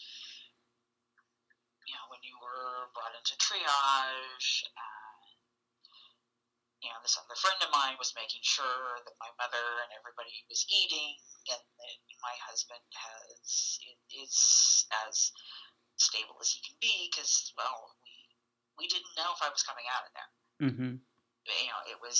[1.87, 4.63] you know, when you were brought into triage.
[4.63, 5.35] And,
[6.83, 10.33] you know, this other friend of mine was making sure that my mother and everybody
[10.47, 11.19] was eating,
[11.51, 13.79] and that my husband has
[14.15, 14.35] is
[15.07, 15.31] as
[16.01, 18.13] stable as he can be because, well, we
[18.77, 20.31] we didn't know if I was coming out of there.
[20.69, 20.95] hmm
[21.45, 22.17] You know, it was,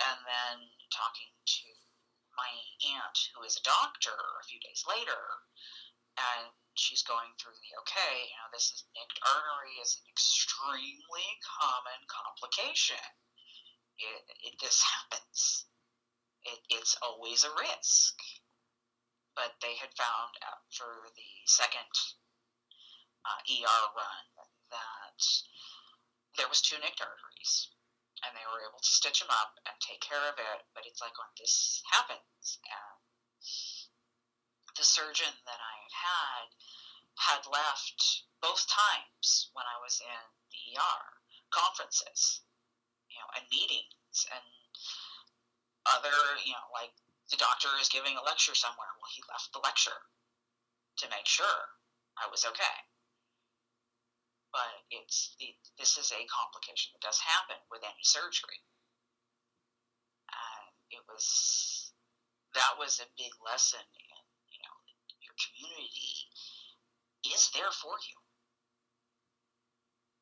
[0.00, 0.56] and then
[0.92, 1.66] talking to
[2.36, 2.50] my
[2.96, 5.20] aunt who is a doctor a few days later,
[6.16, 8.28] and she's going through the okay.
[8.28, 11.28] You know, this is nicked artery is an extremely
[11.60, 13.04] common complication.
[13.98, 15.66] It, it this happens.
[16.44, 18.16] It, it's always a risk.
[19.34, 21.92] But they had found after the second
[23.24, 24.26] uh, ER run
[24.70, 25.18] that
[26.36, 27.70] there was two nicked arteries,
[28.24, 30.60] and they were able to stitch them up and take care of it.
[30.74, 33.00] But it's like when this happens, and
[34.76, 36.48] the surgeon that I had had
[37.20, 41.04] had left both times when I was in the ER
[41.52, 42.40] conferences,
[43.12, 44.46] you know, and meetings and
[45.84, 46.96] other, you know, like
[47.30, 48.90] the doctor is giving a lecture somewhere.
[48.98, 50.02] Well, he left the lecture
[50.98, 51.78] to make sure
[52.18, 52.78] I was okay.
[54.50, 55.38] But it's
[55.78, 58.58] this is a complication that does happen with any surgery.
[60.26, 61.94] And it was
[62.58, 64.18] that was a big lesson in
[64.50, 64.76] you know
[65.22, 66.26] your community
[67.30, 68.18] is there for you.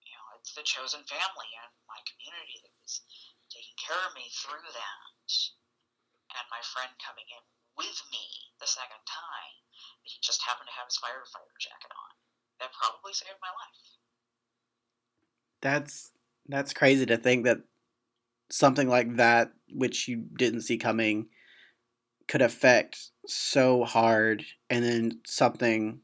[0.04, 3.00] You know, it's the chosen family and my community that was
[3.48, 5.08] taking care of me through that.
[6.34, 7.42] And my friend coming in
[7.76, 8.24] with me
[8.60, 9.54] the second time,
[10.02, 12.12] he just happened to have his firefighter jacket on.
[12.60, 13.82] That probably saved my life.
[15.60, 16.12] That's
[16.48, 17.58] that's crazy to think that
[18.50, 21.28] something like that, which you didn't see coming,
[22.26, 26.00] could affect so hard, and then something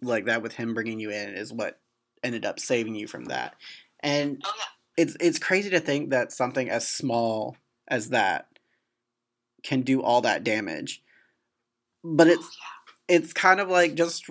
[0.00, 1.80] like that with him bringing you in is what
[2.22, 3.54] ended up saving you from that.
[4.00, 4.64] And Oh yeah.
[5.04, 7.56] it's it's crazy to think that something as small
[7.88, 8.46] as that
[9.62, 11.02] can do all that damage.
[12.04, 12.50] But it's oh,
[13.08, 13.16] yeah.
[13.16, 14.28] it's kind of like just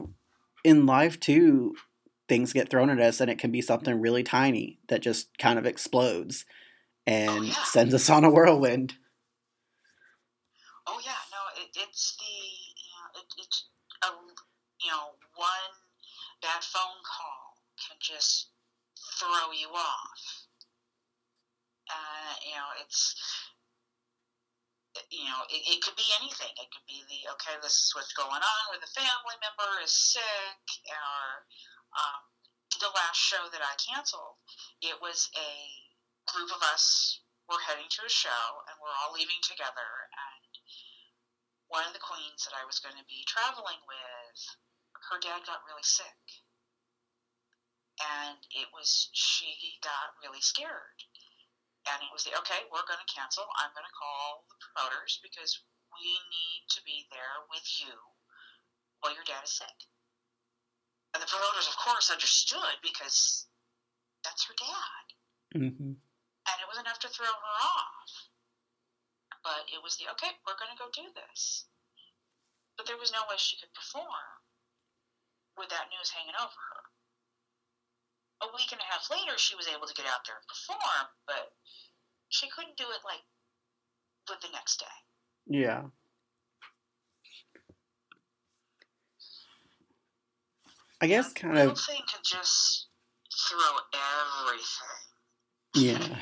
[0.64, 1.76] in life too
[2.28, 5.60] things get thrown at us and it can be something really tiny that just kind
[5.60, 6.46] of explodes
[7.06, 7.64] and yeah.
[7.66, 8.94] sends us on a whirlwind.
[10.88, 13.66] Oh yeah, no, it, it's the you know, it, it's
[14.04, 14.08] a
[14.82, 15.74] you know one
[16.42, 18.48] bad phone call can just
[19.20, 20.48] throw you off.
[21.90, 23.16] Uh, you know, it's
[25.10, 26.52] you know it, it could be anything.
[26.60, 29.92] It could be the okay, this is what's going on, or the family member is
[29.92, 31.48] sick, or
[31.96, 32.22] um,
[32.80, 34.40] the last show that I canceled,
[34.82, 35.54] it was a
[36.32, 40.52] group of us were heading to a show and we're all leaving together and
[41.72, 44.40] one of the queens that I was going to be traveling with,
[45.08, 46.20] her dad got really sick.
[48.02, 51.00] And it was, she got really scared.
[51.90, 53.48] And it was the, okay, we're going to cancel.
[53.58, 55.58] I'm going to call the promoters because
[55.98, 57.94] we need to be there with you
[59.02, 59.78] while your dad is sick.
[61.14, 63.50] And the promoters, of course, understood because
[64.24, 65.06] that's her dad
[65.52, 66.00] Mm-hmm.
[66.00, 68.12] and it was enough to throw her off.
[69.44, 71.66] But it was the okay, we're going to go do this.
[72.78, 74.40] But there was no way she could perform
[75.60, 76.81] with that news hanging over her.
[78.42, 81.08] A week and a half later, she was able to get out there and perform,
[81.28, 81.52] but
[82.30, 83.22] she couldn't do it like
[84.30, 84.86] with the next day.
[85.48, 85.84] Yeah.
[91.02, 92.88] I guess kind of thing could just
[93.50, 93.60] throw
[95.76, 96.20] everything.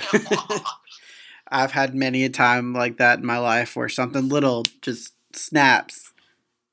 [0.53, 0.59] yeah.
[1.51, 6.13] I've had many a time like that in my life where something little just snaps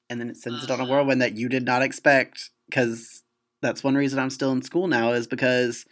[0.08, 0.88] and then it sends it on a Mhm.
[0.88, 3.22] whirlwind that you did not expect because
[3.66, 5.84] that's one reason I'm still in school now is because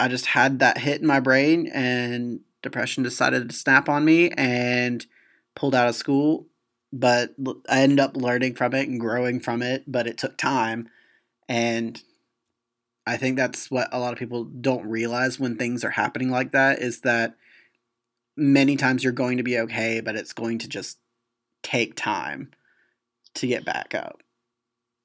[0.00, 4.30] I just had that hit in my brain and depression decided to snap on me
[4.30, 5.04] and
[5.54, 6.46] pulled out of school
[6.92, 7.34] but
[7.68, 10.88] I ended up learning from it and growing from it but it took time
[11.48, 12.00] and
[13.06, 16.52] I think that's what a lot of people don't realize when things are happening like
[16.52, 17.36] that is that
[18.36, 20.98] many times you're going to be okay, but it's going to just
[21.62, 22.50] take time
[23.34, 24.22] to get back up.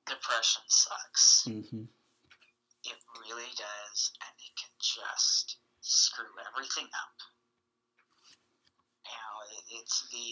[0.08, 1.48] Depression sucks.
[1.48, 1.88] Mm-hmm.
[2.84, 7.18] It really does, and it can just screw everything up.
[9.08, 10.32] You know, it's the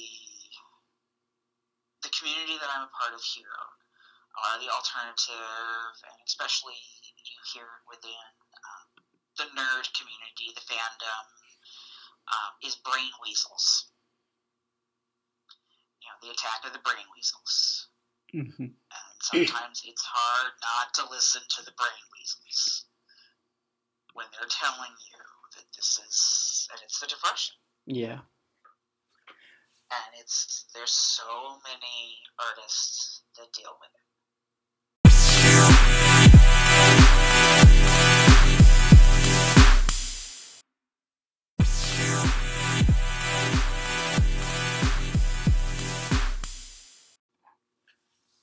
[2.03, 6.79] the community that I'm a part of here, a lot of the alternative, and especially
[7.23, 8.27] you hear within
[8.67, 8.87] um,
[9.37, 11.25] the nerd community, the fandom,
[12.27, 13.87] um, is brain weasels.
[16.01, 17.87] You know, the attack of the brain weasels.
[18.33, 18.75] Mm-hmm.
[19.21, 22.85] Sometimes it's hard not to listen to the brain weasels
[24.13, 25.21] when they're telling you
[25.55, 27.55] that this is that it's the depression.
[27.85, 28.25] Yeah.
[29.91, 34.00] And it's there's so many artists that deal with it.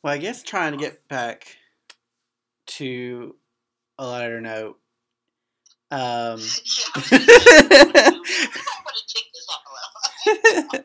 [0.02, 1.56] Well, I guess trying to get back
[2.66, 3.34] to
[3.98, 4.78] a lighter note.
[5.90, 6.40] Um,
[7.10, 7.10] Yeah.
[7.10, 10.70] I'm gonna take this up a little.
[10.72, 10.84] Lighten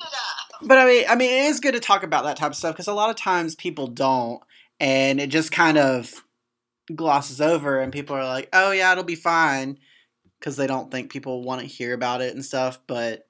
[0.00, 0.60] it up.
[0.68, 2.74] but I mean, I mean, it is good to talk about that type of stuff
[2.74, 4.42] because a lot of times people don't,
[4.80, 6.12] and it just kind of
[6.94, 9.78] glosses over, and people are like, "Oh yeah, it'll be fine,"
[10.40, 12.80] because they don't think people want to hear about it and stuff.
[12.86, 13.26] But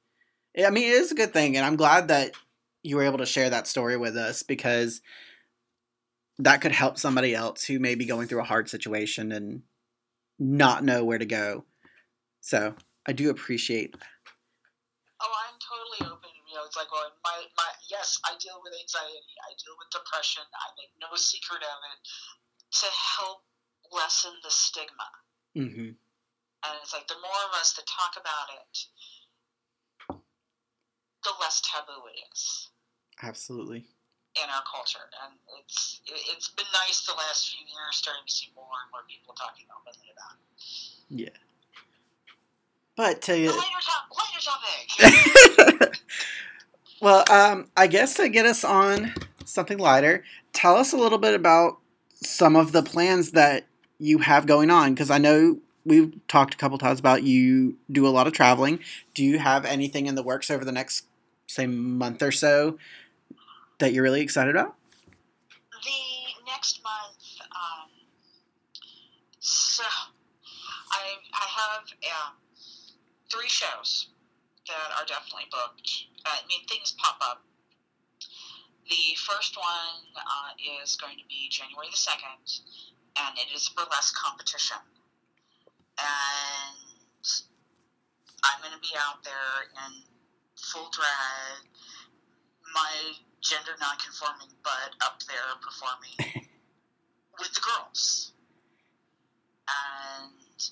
[0.58, 2.32] I mean, it is a good thing, and I'm glad that
[2.82, 5.00] you were able to share that story with us because
[6.38, 9.62] that could help somebody else who may be going through a hard situation and
[10.38, 11.64] not know where to go.
[12.40, 12.74] So
[13.06, 13.94] I do appreciate.
[15.22, 16.30] Oh, I'm totally open.
[16.50, 19.34] You know, it's like, well, my, my, yes, I deal with anxiety.
[19.46, 20.42] I deal with depression.
[20.42, 22.00] I make no secret of it
[22.82, 23.46] to help
[23.92, 25.08] lessen the stigma.
[25.54, 25.94] hmm
[26.66, 28.74] And it's like the more of us that talk about it,
[31.22, 32.71] the less taboo it is
[33.22, 33.84] Absolutely.
[34.36, 34.98] in our culture.
[35.24, 38.90] And it's it, it's been nice the last few years starting to see more and
[38.92, 40.52] more people talking openly about it.
[41.08, 41.42] Yeah.
[42.96, 44.04] But to lighter, top,
[45.00, 45.98] lighter topic.
[47.00, 51.34] well, um, I guess to get us on something lighter, tell us a little bit
[51.34, 51.78] about
[52.22, 53.66] some of the plans that
[53.98, 58.06] you have going on because I know we've talked a couple times about you do
[58.06, 58.78] a lot of traveling.
[59.14, 61.06] Do you have anything in the works over the next
[61.46, 62.78] say month or so
[63.82, 64.76] that you're really excited about?
[65.82, 67.18] the next month,
[67.50, 67.90] um,
[69.40, 69.82] so
[70.92, 72.34] I I have um,
[73.26, 74.06] three shows
[74.68, 76.06] that are definitely booked.
[76.24, 77.42] I mean, things pop up.
[78.88, 82.38] The first one uh, is going to be January the second,
[83.18, 84.78] and it is a burlesque competition.
[85.98, 87.26] And
[88.46, 90.06] I'm going to be out there in
[90.54, 91.66] full drag,
[92.72, 96.46] my gender nonconforming but up there performing
[97.38, 98.32] with the girls.
[99.66, 100.62] And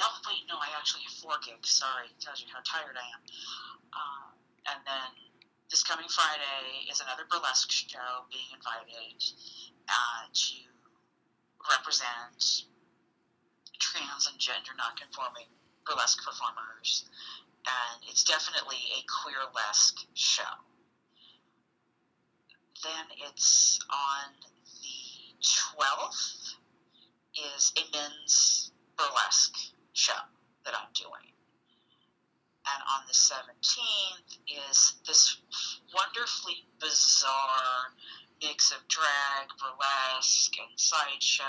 [0.00, 1.68] no, wait, no, I actually have four gigs.
[1.68, 3.22] Sorry, tells you how tired I am.
[3.92, 4.28] Uh,
[4.72, 5.12] and then
[5.68, 9.20] this coming Friday is another burlesque show being invited
[9.88, 10.56] uh, to
[11.68, 12.64] represent
[13.78, 15.52] trans and gender nonconforming
[15.84, 17.04] burlesque performers.
[17.68, 20.69] And it's definitely a queer-lesque show.
[22.82, 24.32] Then it's on
[24.80, 26.54] the 12th
[27.34, 29.56] is a men's burlesque
[29.92, 30.12] show
[30.64, 31.32] that I'm doing.
[32.66, 34.38] And on the 17th
[34.70, 35.36] is this
[35.94, 37.92] wonderfully bizarre
[38.42, 41.44] mix of drag, burlesque, and sideshow,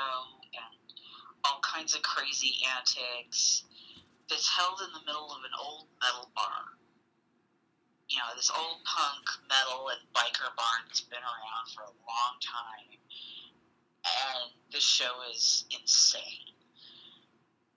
[0.54, 0.94] and
[1.46, 3.64] all kinds of crazy antics
[4.30, 6.81] that's held in the middle of an old metal bar.
[8.12, 12.34] You know, this old punk metal and biker barn that's been around for a long
[12.44, 12.92] time.
[14.04, 16.52] And this show is insane.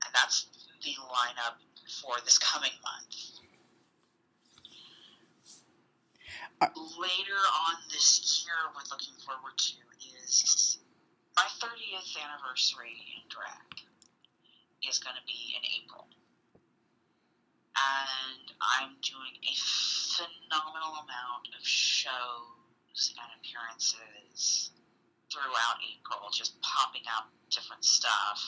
[0.05, 0.51] And that's
[0.83, 1.63] the lineup
[2.03, 3.15] for this coming month.
[6.61, 6.67] Uh,
[6.99, 7.39] Later
[7.71, 9.85] on this year, we're looking forward to
[10.25, 10.79] is
[11.37, 13.85] my 30th anniversary in drag
[14.89, 16.07] is going to be in April.
[17.75, 19.55] And I'm doing a
[20.15, 24.71] phenomenal amount of shows and appearances
[25.33, 28.39] throughout April, just popping up different stuff.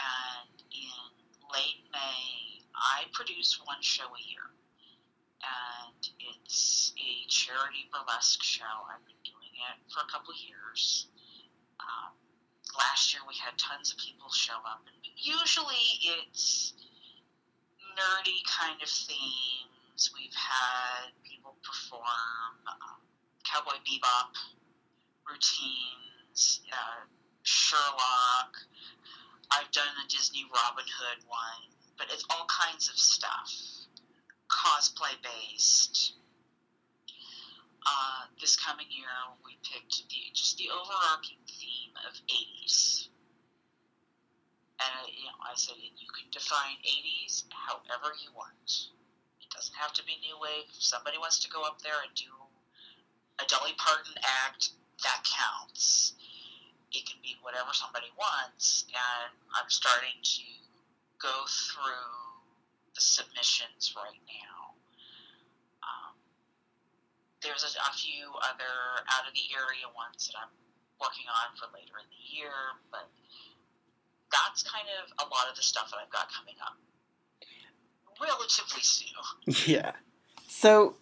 [0.00, 1.04] And in
[1.52, 4.48] late May, I produce one show a year.
[5.44, 6.00] And
[6.32, 8.72] it's a charity burlesque show.
[8.88, 11.08] I've been doing it for a couple years.
[11.80, 12.12] Um,
[12.76, 16.74] last year we had tons of people show up, and usually it's
[17.96, 18.88] nerdy kind of
[20.08, 23.04] We've had people perform um,
[23.44, 24.32] cowboy bebop
[25.28, 27.04] routines, uh,
[27.42, 28.56] Sherlock.
[29.52, 33.52] I've done a Disney Robin Hood one, but it's all kinds of stuff,
[34.48, 36.14] cosplay based.
[37.84, 39.12] Uh, this coming year,
[39.44, 43.08] we picked the, just the overarching theme of 80s.
[44.80, 48.96] And uh, you know, I said you can define 80s however you want.
[49.54, 50.70] Doesn't have to be new wave.
[50.70, 52.30] If somebody wants to go up there and do
[53.42, 54.14] a Dolly Parton
[54.46, 54.70] act,
[55.02, 56.14] that counts.
[56.92, 60.46] It can be whatever somebody wants, and I'm starting to
[61.22, 62.14] go through
[62.94, 64.74] the submissions right now.
[65.86, 66.14] Um,
[67.42, 68.74] there's a, a few other
[69.06, 70.52] out of the area ones that I'm
[70.98, 73.06] working on for later in the year, but
[74.34, 76.74] that's kind of a lot of the stuff that I've got coming up
[78.20, 79.08] relatively soon.
[79.66, 79.92] Yeah.
[80.48, 80.96] So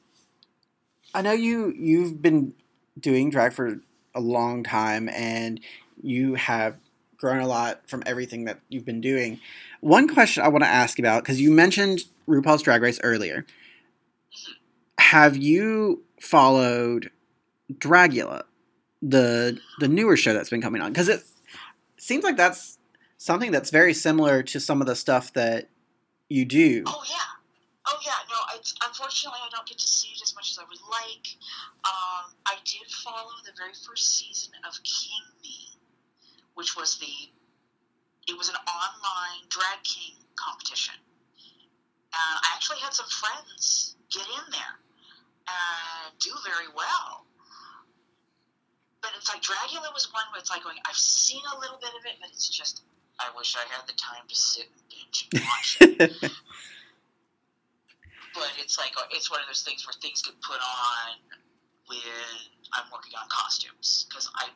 [1.14, 2.54] I know you you've been
[2.98, 3.80] doing drag for
[4.14, 5.60] a long time and
[6.02, 6.76] you have
[7.16, 9.40] grown a lot from everything that you've been doing.
[9.80, 13.44] One question I want to ask about because you mentioned RuPaul's Drag Race earlier.
[14.98, 17.10] Have you followed
[17.72, 18.44] Dragula,
[19.02, 20.92] the the newer show that's been coming on?
[20.92, 21.22] Because it
[21.96, 22.78] seems like that's
[23.16, 25.68] something that's very similar to some of the stuff that
[26.28, 26.84] you do.
[26.86, 27.30] Oh yeah,
[27.88, 28.18] oh yeah.
[28.28, 31.26] No, it's, unfortunately I don't get to see it as much as I would like.
[31.84, 35.78] Um, I did follow the very first season of King Me,
[36.54, 37.32] which was the
[38.28, 40.94] it was an online drag king competition.
[42.12, 44.76] Uh, I actually had some friends get in there
[45.48, 47.24] and do very well.
[49.00, 51.90] But it's like Dragula was one where it's like going, I've seen a little bit
[51.90, 52.82] of it, but it's just
[53.18, 56.32] I wish I had the time to sit and binge and watch it.
[58.34, 61.18] but it's like it's one of those things where things get put on
[61.86, 61.98] when
[62.72, 64.48] I'm working on costumes because I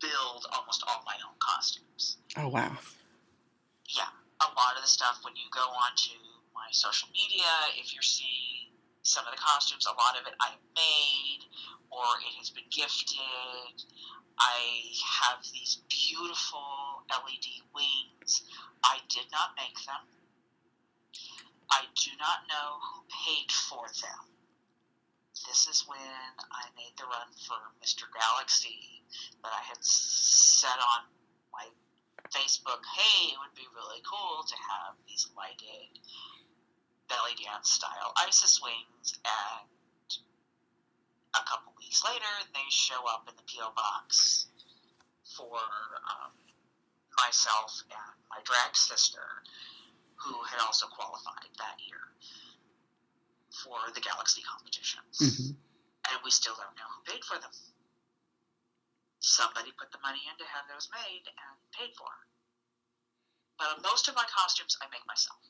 [0.00, 2.18] build almost all my own costumes.
[2.36, 2.76] Oh wow.
[3.88, 4.10] Yeah,
[4.40, 6.14] a lot of the stuff when you go onto
[6.54, 8.63] my social media, if you're seeing
[9.04, 11.44] some of the costumes, a lot of it I made
[11.92, 13.76] or it has been gifted.
[14.40, 14.58] I
[15.22, 17.46] have these beautiful LED
[17.76, 18.42] wings.
[18.82, 20.02] I did not make them.
[21.70, 24.24] I do not know who paid for them.
[25.46, 28.08] This is when I made the run for Mr.
[28.08, 29.04] Galaxy
[29.44, 31.04] that I had said on
[31.52, 31.68] my
[32.32, 36.00] Facebook, hey, it would be really cool to have these lighted
[37.08, 39.18] belly dance style ISIS wings.
[39.24, 39.68] And
[41.34, 43.72] a couple weeks later, they show up in the P.O.
[43.74, 44.46] box
[45.36, 45.58] for
[46.06, 46.32] um,
[47.18, 49.42] myself and my drag sister
[50.16, 52.14] who had also qualified that year
[53.50, 55.18] for the Galaxy competitions.
[55.20, 55.50] Mm-hmm.
[55.54, 57.50] And we still don't know who paid for them.
[59.20, 62.12] Somebody put the money in to have those made and paid for.
[63.56, 65.40] But most of my costumes I make myself.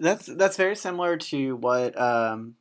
[0.00, 2.54] That's that's very similar to what um,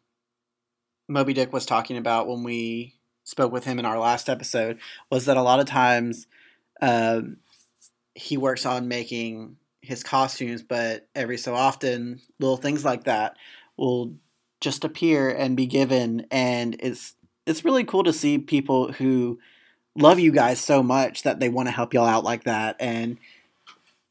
[1.08, 4.80] Moby Dick was talking about when we spoke with him in our last episode.
[5.12, 6.28] Was that a lot of times
[6.82, 7.38] um,
[8.16, 13.38] he works on making his costumes, but every so often little things like that
[13.78, 14.14] will
[14.60, 17.16] just appear and be given, and it's
[17.46, 19.40] it's really cool to see people who
[19.96, 23.18] love you guys so much that they want to help y'all out like that and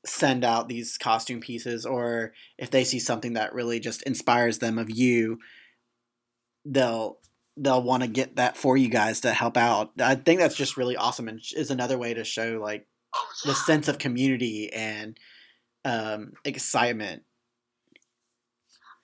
[0.06, 4.78] send out these costume pieces or if they see something that really just inspires them
[4.78, 5.38] of you
[6.64, 7.18] they'll
[7.56, 10.76] they'll want to get that for you guys to help out i think that's just
[10.76, 12.86] really awesome and is another way to show like
[13.44, 15.18] the sense of community and
[15.84, 17.22] um, excitement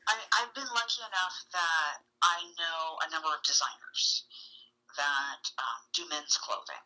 [0.09, 4.27] I, I've been lucky enough that I know a number of designers
[4.97, 6.83] that um, do men's clothing.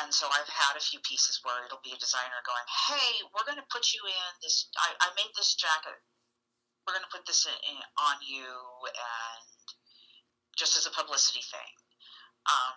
[0.00, 3.44] And so I've had a few pieces where it'll be a designer going, hey, we're
[3.44, 4.72] going to put you in this.
[4.80, 6.00] I, I made this jacket.
[6.86, 8.48] We're going to put this in, in, on you
[8.88, 9.44] and
[10.56, 11.72] just as a publicity thing.
[12.48, 12.76] Um,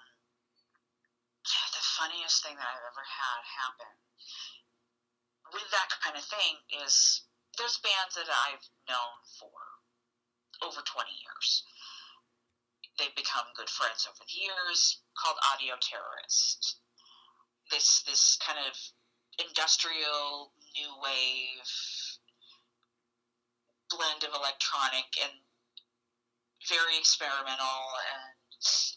[1.45, 3.91] the funniest thing that I've ever had happen
[5.53, 7.24] with that kind of thing is
[7.57, 9.55] there's bands that I've known for
[10.66, 11.63] over 20 years.
[12.97, 16.80] They've become good friends over the years, called Audio Terrorist.
[17.72, 18.76] This this kind of
[19.39, 21.70] industrial new wave
[23.89, 25.34] blend of electronic and
[26.70, 27.82] very experimental
[28.13, 28.34] and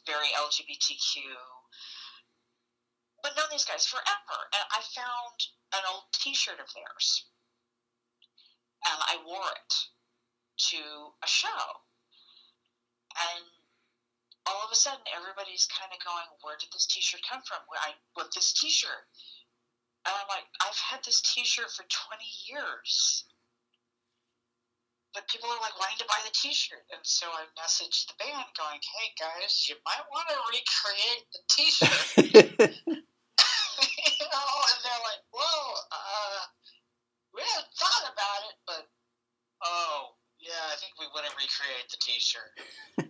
[0.06, 1.22] very LGBTQ.
[3.22, 5.36] But known these guys forever, and I found
[5.74, 7.26] an old T-shirt of theirs
[8.86, 9.74] and I wore it
[10.70, 10.78] to
[11.22, 11.84] a show.
[13.18, 13.44] And
[14.48, 17.80] all of a sudden, everybody's kind of going, "Where did this T-shirt come from?" Where
[17.80, 19.04] I bought this T-shirt,
[20.06, 23.24] and I'm like, "I've had this T-shirt for 20 years."
[25.12, 28.48] But people are like wanting to buy the T-shirt, and so I messaged the band,
[28.56, 33.04] going, "Hey guys, you might want to recreate the T-shirt."
[34.20, 36.40] you know, and they're like, "Whoa, uh,
[37.34, 38.88] we hadn't thought about it, but
[39.64, 42.52] oh, yeah, I think we want to recreate the T-shirt."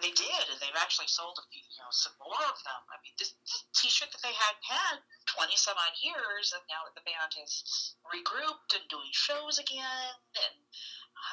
[0.00, 2.82] and they did, and they've actually sold a few, you know, some more of them.
[2.88, 4.96] I mean, this, this T-shirt that they had had
[5.28, 10.16] twenty some odd years, and now that the band has regrouped and doing shows again,
[10.40, 10.56] and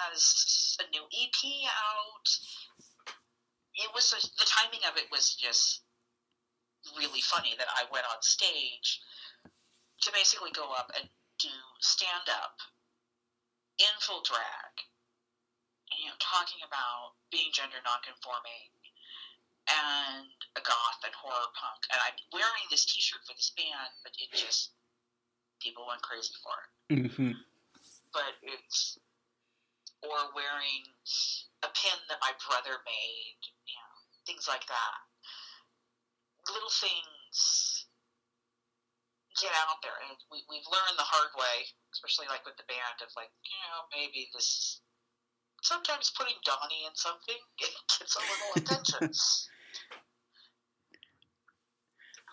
[0.04, 1.40] has a new EP
[1.72, 2.28] out.
[3.80, 5.88] It was just, the timing of it was just
[7.00, 9.00] really funny that I went on stage
[10.02, 11.08] to basically go up and
[11.40, 12.60] do stand up
[13.80, 14.74] in full drag,
[15.98, 18.70] you know, talking about being gender nonconforming
[19.68, 24.16] and a goth and horror punk, and I'm wearing this T-shirt for this band, but
[24.16, 24.72] it just
[25.60, 26.70] people went crazy for it.
[27.04, 27.36] mm-hmm.
[28.14, 28.98] But it's
[30.06, 30.86] or wearing
[31.66, 33.94] a pin that my brother made, you know,
[34.30, 34.98] things like that.
[36.48, 37.90] Little things
[39.42, 43.04] get out there, and we we've learned the hard way, especially like with the band,
[43.04, 44.80] of like, you know, maybe this.
[45.62, 49.10] Sometimes putting Donnie in something gets a little attention.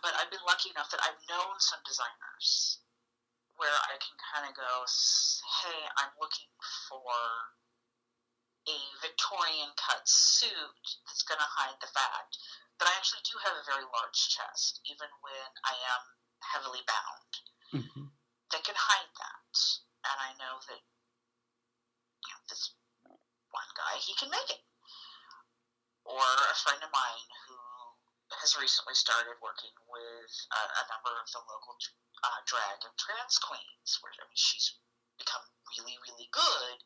[0.05, 2.79] but I've been lucky enough that I've known some designers
[3.57, 4.85] where I can kind of go,
[5.65, 6.51] hey, I'm looking
[6.91, 7.01] for
[8.69, 12.37] a Victorian cut suit that's going to hide the fact
[12.81, 16.03] that I actually do have a very large chest, even when I am
[16.43, 17.33] heavily bound,
[17.75, 18.07] Mm-hmm.
[18.55, 19.55] that can hide that.
[20.07, 22.71] And I know that you know, this
[23.55, 24.63] one guy, he can make it.
[26.03, 27.57] Or a friend of mine who
[28.43, 31.79] has recently started working with a, a number of the local
[32.27, 34.75] uh, drag and trans queens, where I mean, she's
[35.17, 36.77] become really, really good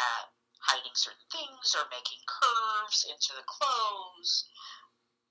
[0.00, 0.32] at
[0.64, 4.48] hiding certain things or making curves into the clothes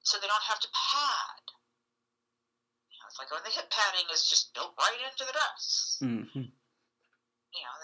[0.05, 1.43] so they don't have to pad.
[2.89, 5.99] You know, it's like when the hip padding is just built right into the dress.
[6.01, 6.49] Mm-hmm.
[6.49, 7.76] You know,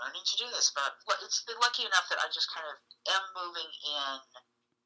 [0.00, 2.76] learning to do this, but it's been lucky enough that I just kind of
[3.12, 4.16] am moving in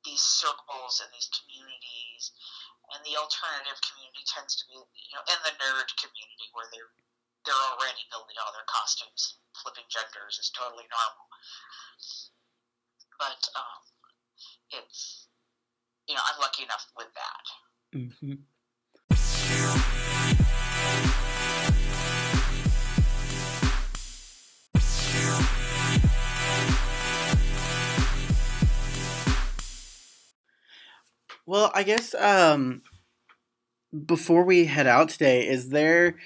[0.05, 2.35] these circles and these communities,
[2.93, 6.93] and the alternative community tends to be, you know, and the nerd community where they're
[7.45, 11.27] they're already building all their costumes, flipping genders is totally normal.
[13.21, 13.83] But um,
[14.81, 15.29] it's
[16.09, 17.45] you know I'm lucky enough with that.
[17.95, 18.45] Mm-hmm.
[31.47, 32.83] Well, I guess um,
[34.07, 36.17] before we head out today, is there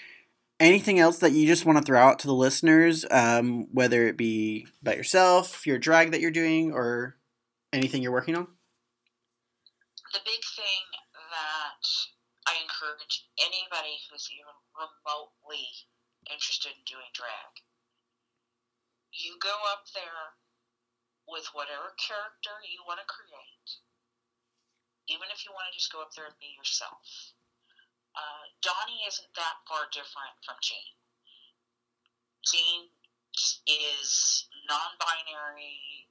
[0.60, 4.16] anything else that you just want to throw out to the listeners, um, whether it
[4.16, 7.16] be about yourself, your drag that you're doing, or
[7.72, 8.46] anything you're working on?
[10.12, 11.82] The big thing that
[12.46, 15.66] I encourage anybody who's even remotely
[16.30, 17.58] interested in doing drag,
[19.10, 20.38] you go up there
[21.26, 23.82] with whatever character you want to create,
[25.08, 27.32] even if you want to just go up there and be yourself
[28.18, 30.94] uh, Donnie isn't that far different from Jean.
[32.42, 32.90] Jean
[33.30, 34.10] just is
[34.66, 36.08] non-binary,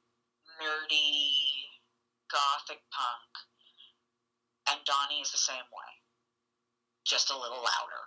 [0.55, 1.67] nerdy,
[2.31, 3.31] gothic punk,
[4.71, 5.91] and Donnie is the same way,
[7.03, 8.05] just a little louder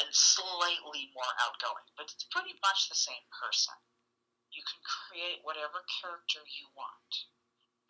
[0.00, 3.76] and slightly more outgoing, but it's pretty much the same person.
[4.52, 7.12] You can create whatever character you want.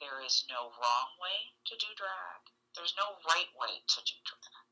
[0.01, 4.71] There is no wrong way to do drag there's no right way to do drag.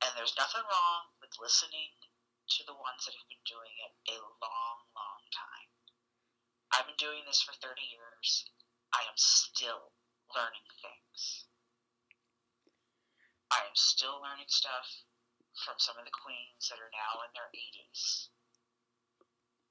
[0.00, 1.92] And there's nothing wrong with listening
[2.56, 5.68] to the ones that have been doing it a long, long time.
[6.72, 8.48] I've been doing this for 30 years.
[8.96, 9.92] I am still
[10.32, 11.44] learning things.
[13.52, 14.88] I am still learning stuff
[15.68, 18.32] from some of the queens that are now in their 80s.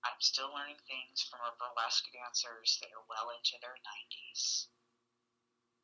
[0.04, 4.68] I'm still learning things from our burlesque dancers that are well into their 90s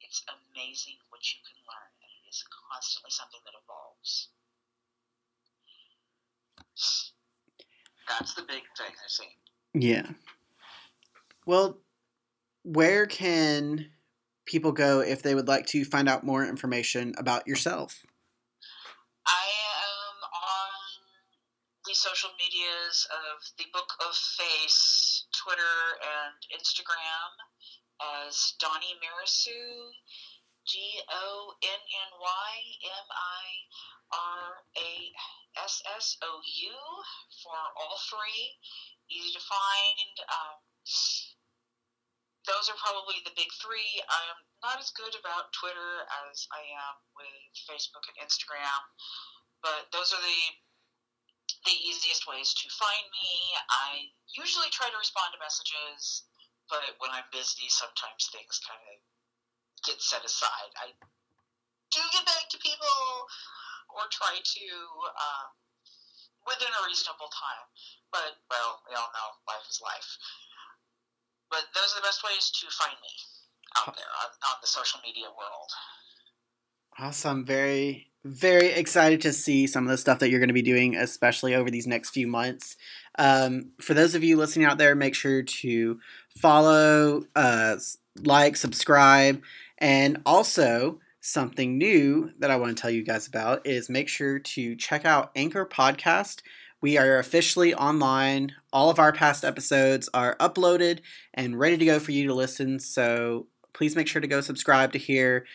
[0.02, 4.30] it's amazing what you can learn, and it is constantly something that evolves.
[8.08, 9.38] That's the big thing I think.
[9.74, 10.10] Yeah.
[11.46, 11.78] Well,
[12.64, 13.88] where can
[14.46, 18.04] people go if they would like to find out more information about yourself?
[21.90, 27.32] The social medias of the Book of Face, Twitter, and Instagram
[28.30, 29.90] as Donnie Mirassou,
[30.70, 32.54] D O N N Y
[32.94, 33.46] M I
[34.14, 34.92] R A
[35.66, 36.78] S S O U
[37.42, 38.54] for all three.
[39.10, 40.14] Easy to find.
[40.30, 40.62] Um,
[42.46, 43.98] those are probably the big three.
[44.06, 48.78] I am not as good about Twitter as I am with Facebook and Instagram,
[49.66, 50.69] but those are the
[51.70, 53.30] the easiest ways to find me.
[53.70, 56.26] I usually try to respond to messages
[56.70, 58.98] but when I'm busy, sometimes things kind of
[59.82, 60.72] get set aside.
[60.78, 60.94] I
[61.90, 63.26] do get back to people
[63.90, 64.66] or try to
[65.18, 65.46] uh,
[66.46, 67.66] within a reasonable time.
[68.14, 70.10] But, well, we all know life is life.
[71.50, 73.14] But those are the best ways to find me
[73.82, 75.74] out there on, on the social media world.
[77.02, 77.46] Awesome.
[77.46, 80.98] Very, very excited to see some of the stuff that you're going to be doing,
[80.98, 82.76] especially over these next few months.
[83.18, 86.00] Um, for those of you listening out there, make sure to
[86.38, 87.78] follow, uh,
[88.22, 89.42] like, subscribe,
[89.78, 94.40] and also something new that I want to tell you guys about is make sure
[94.40, 96.42] to check out Anchor Podcast.
[96.82, 98.54] We are officially online.
[98.74, 101.00] All of our past episodes are uploaded
[101.34, 102.78] and ready to go for you to listen.
[102.80, 105.46] So please make sure to go subscribe to hear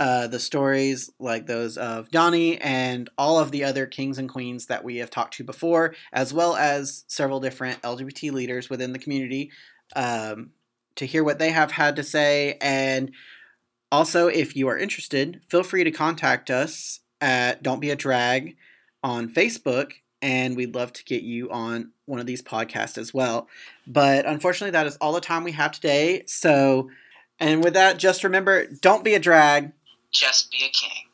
[0.00, 4.66] uh, the stories like those of Donnie and all of the other kings and queens
[4.66, 8.98] that we have talked to before, as well as several different LGBT leaders within the
[8.98, 9.50] community
[9.94, 10.52] um,
[10.96, 12.56] to hear what they have had to say.
[12.62, 13.12] And
[13.92, 18.56] also, if you are interested, feel free to contact us at Don't Be a Drag
[19.02, 19.92] on Facebook,
[20.22, 23.48] and we'd love to get you on one of these podcasts as well.
[23.86, 26.22] But unfortunately, that is all the time we have today.
[26.26, 26.88] So,
[27.38, 29.72] and with that, just remember don't be a drag
[30.12, 31.09] just be a king.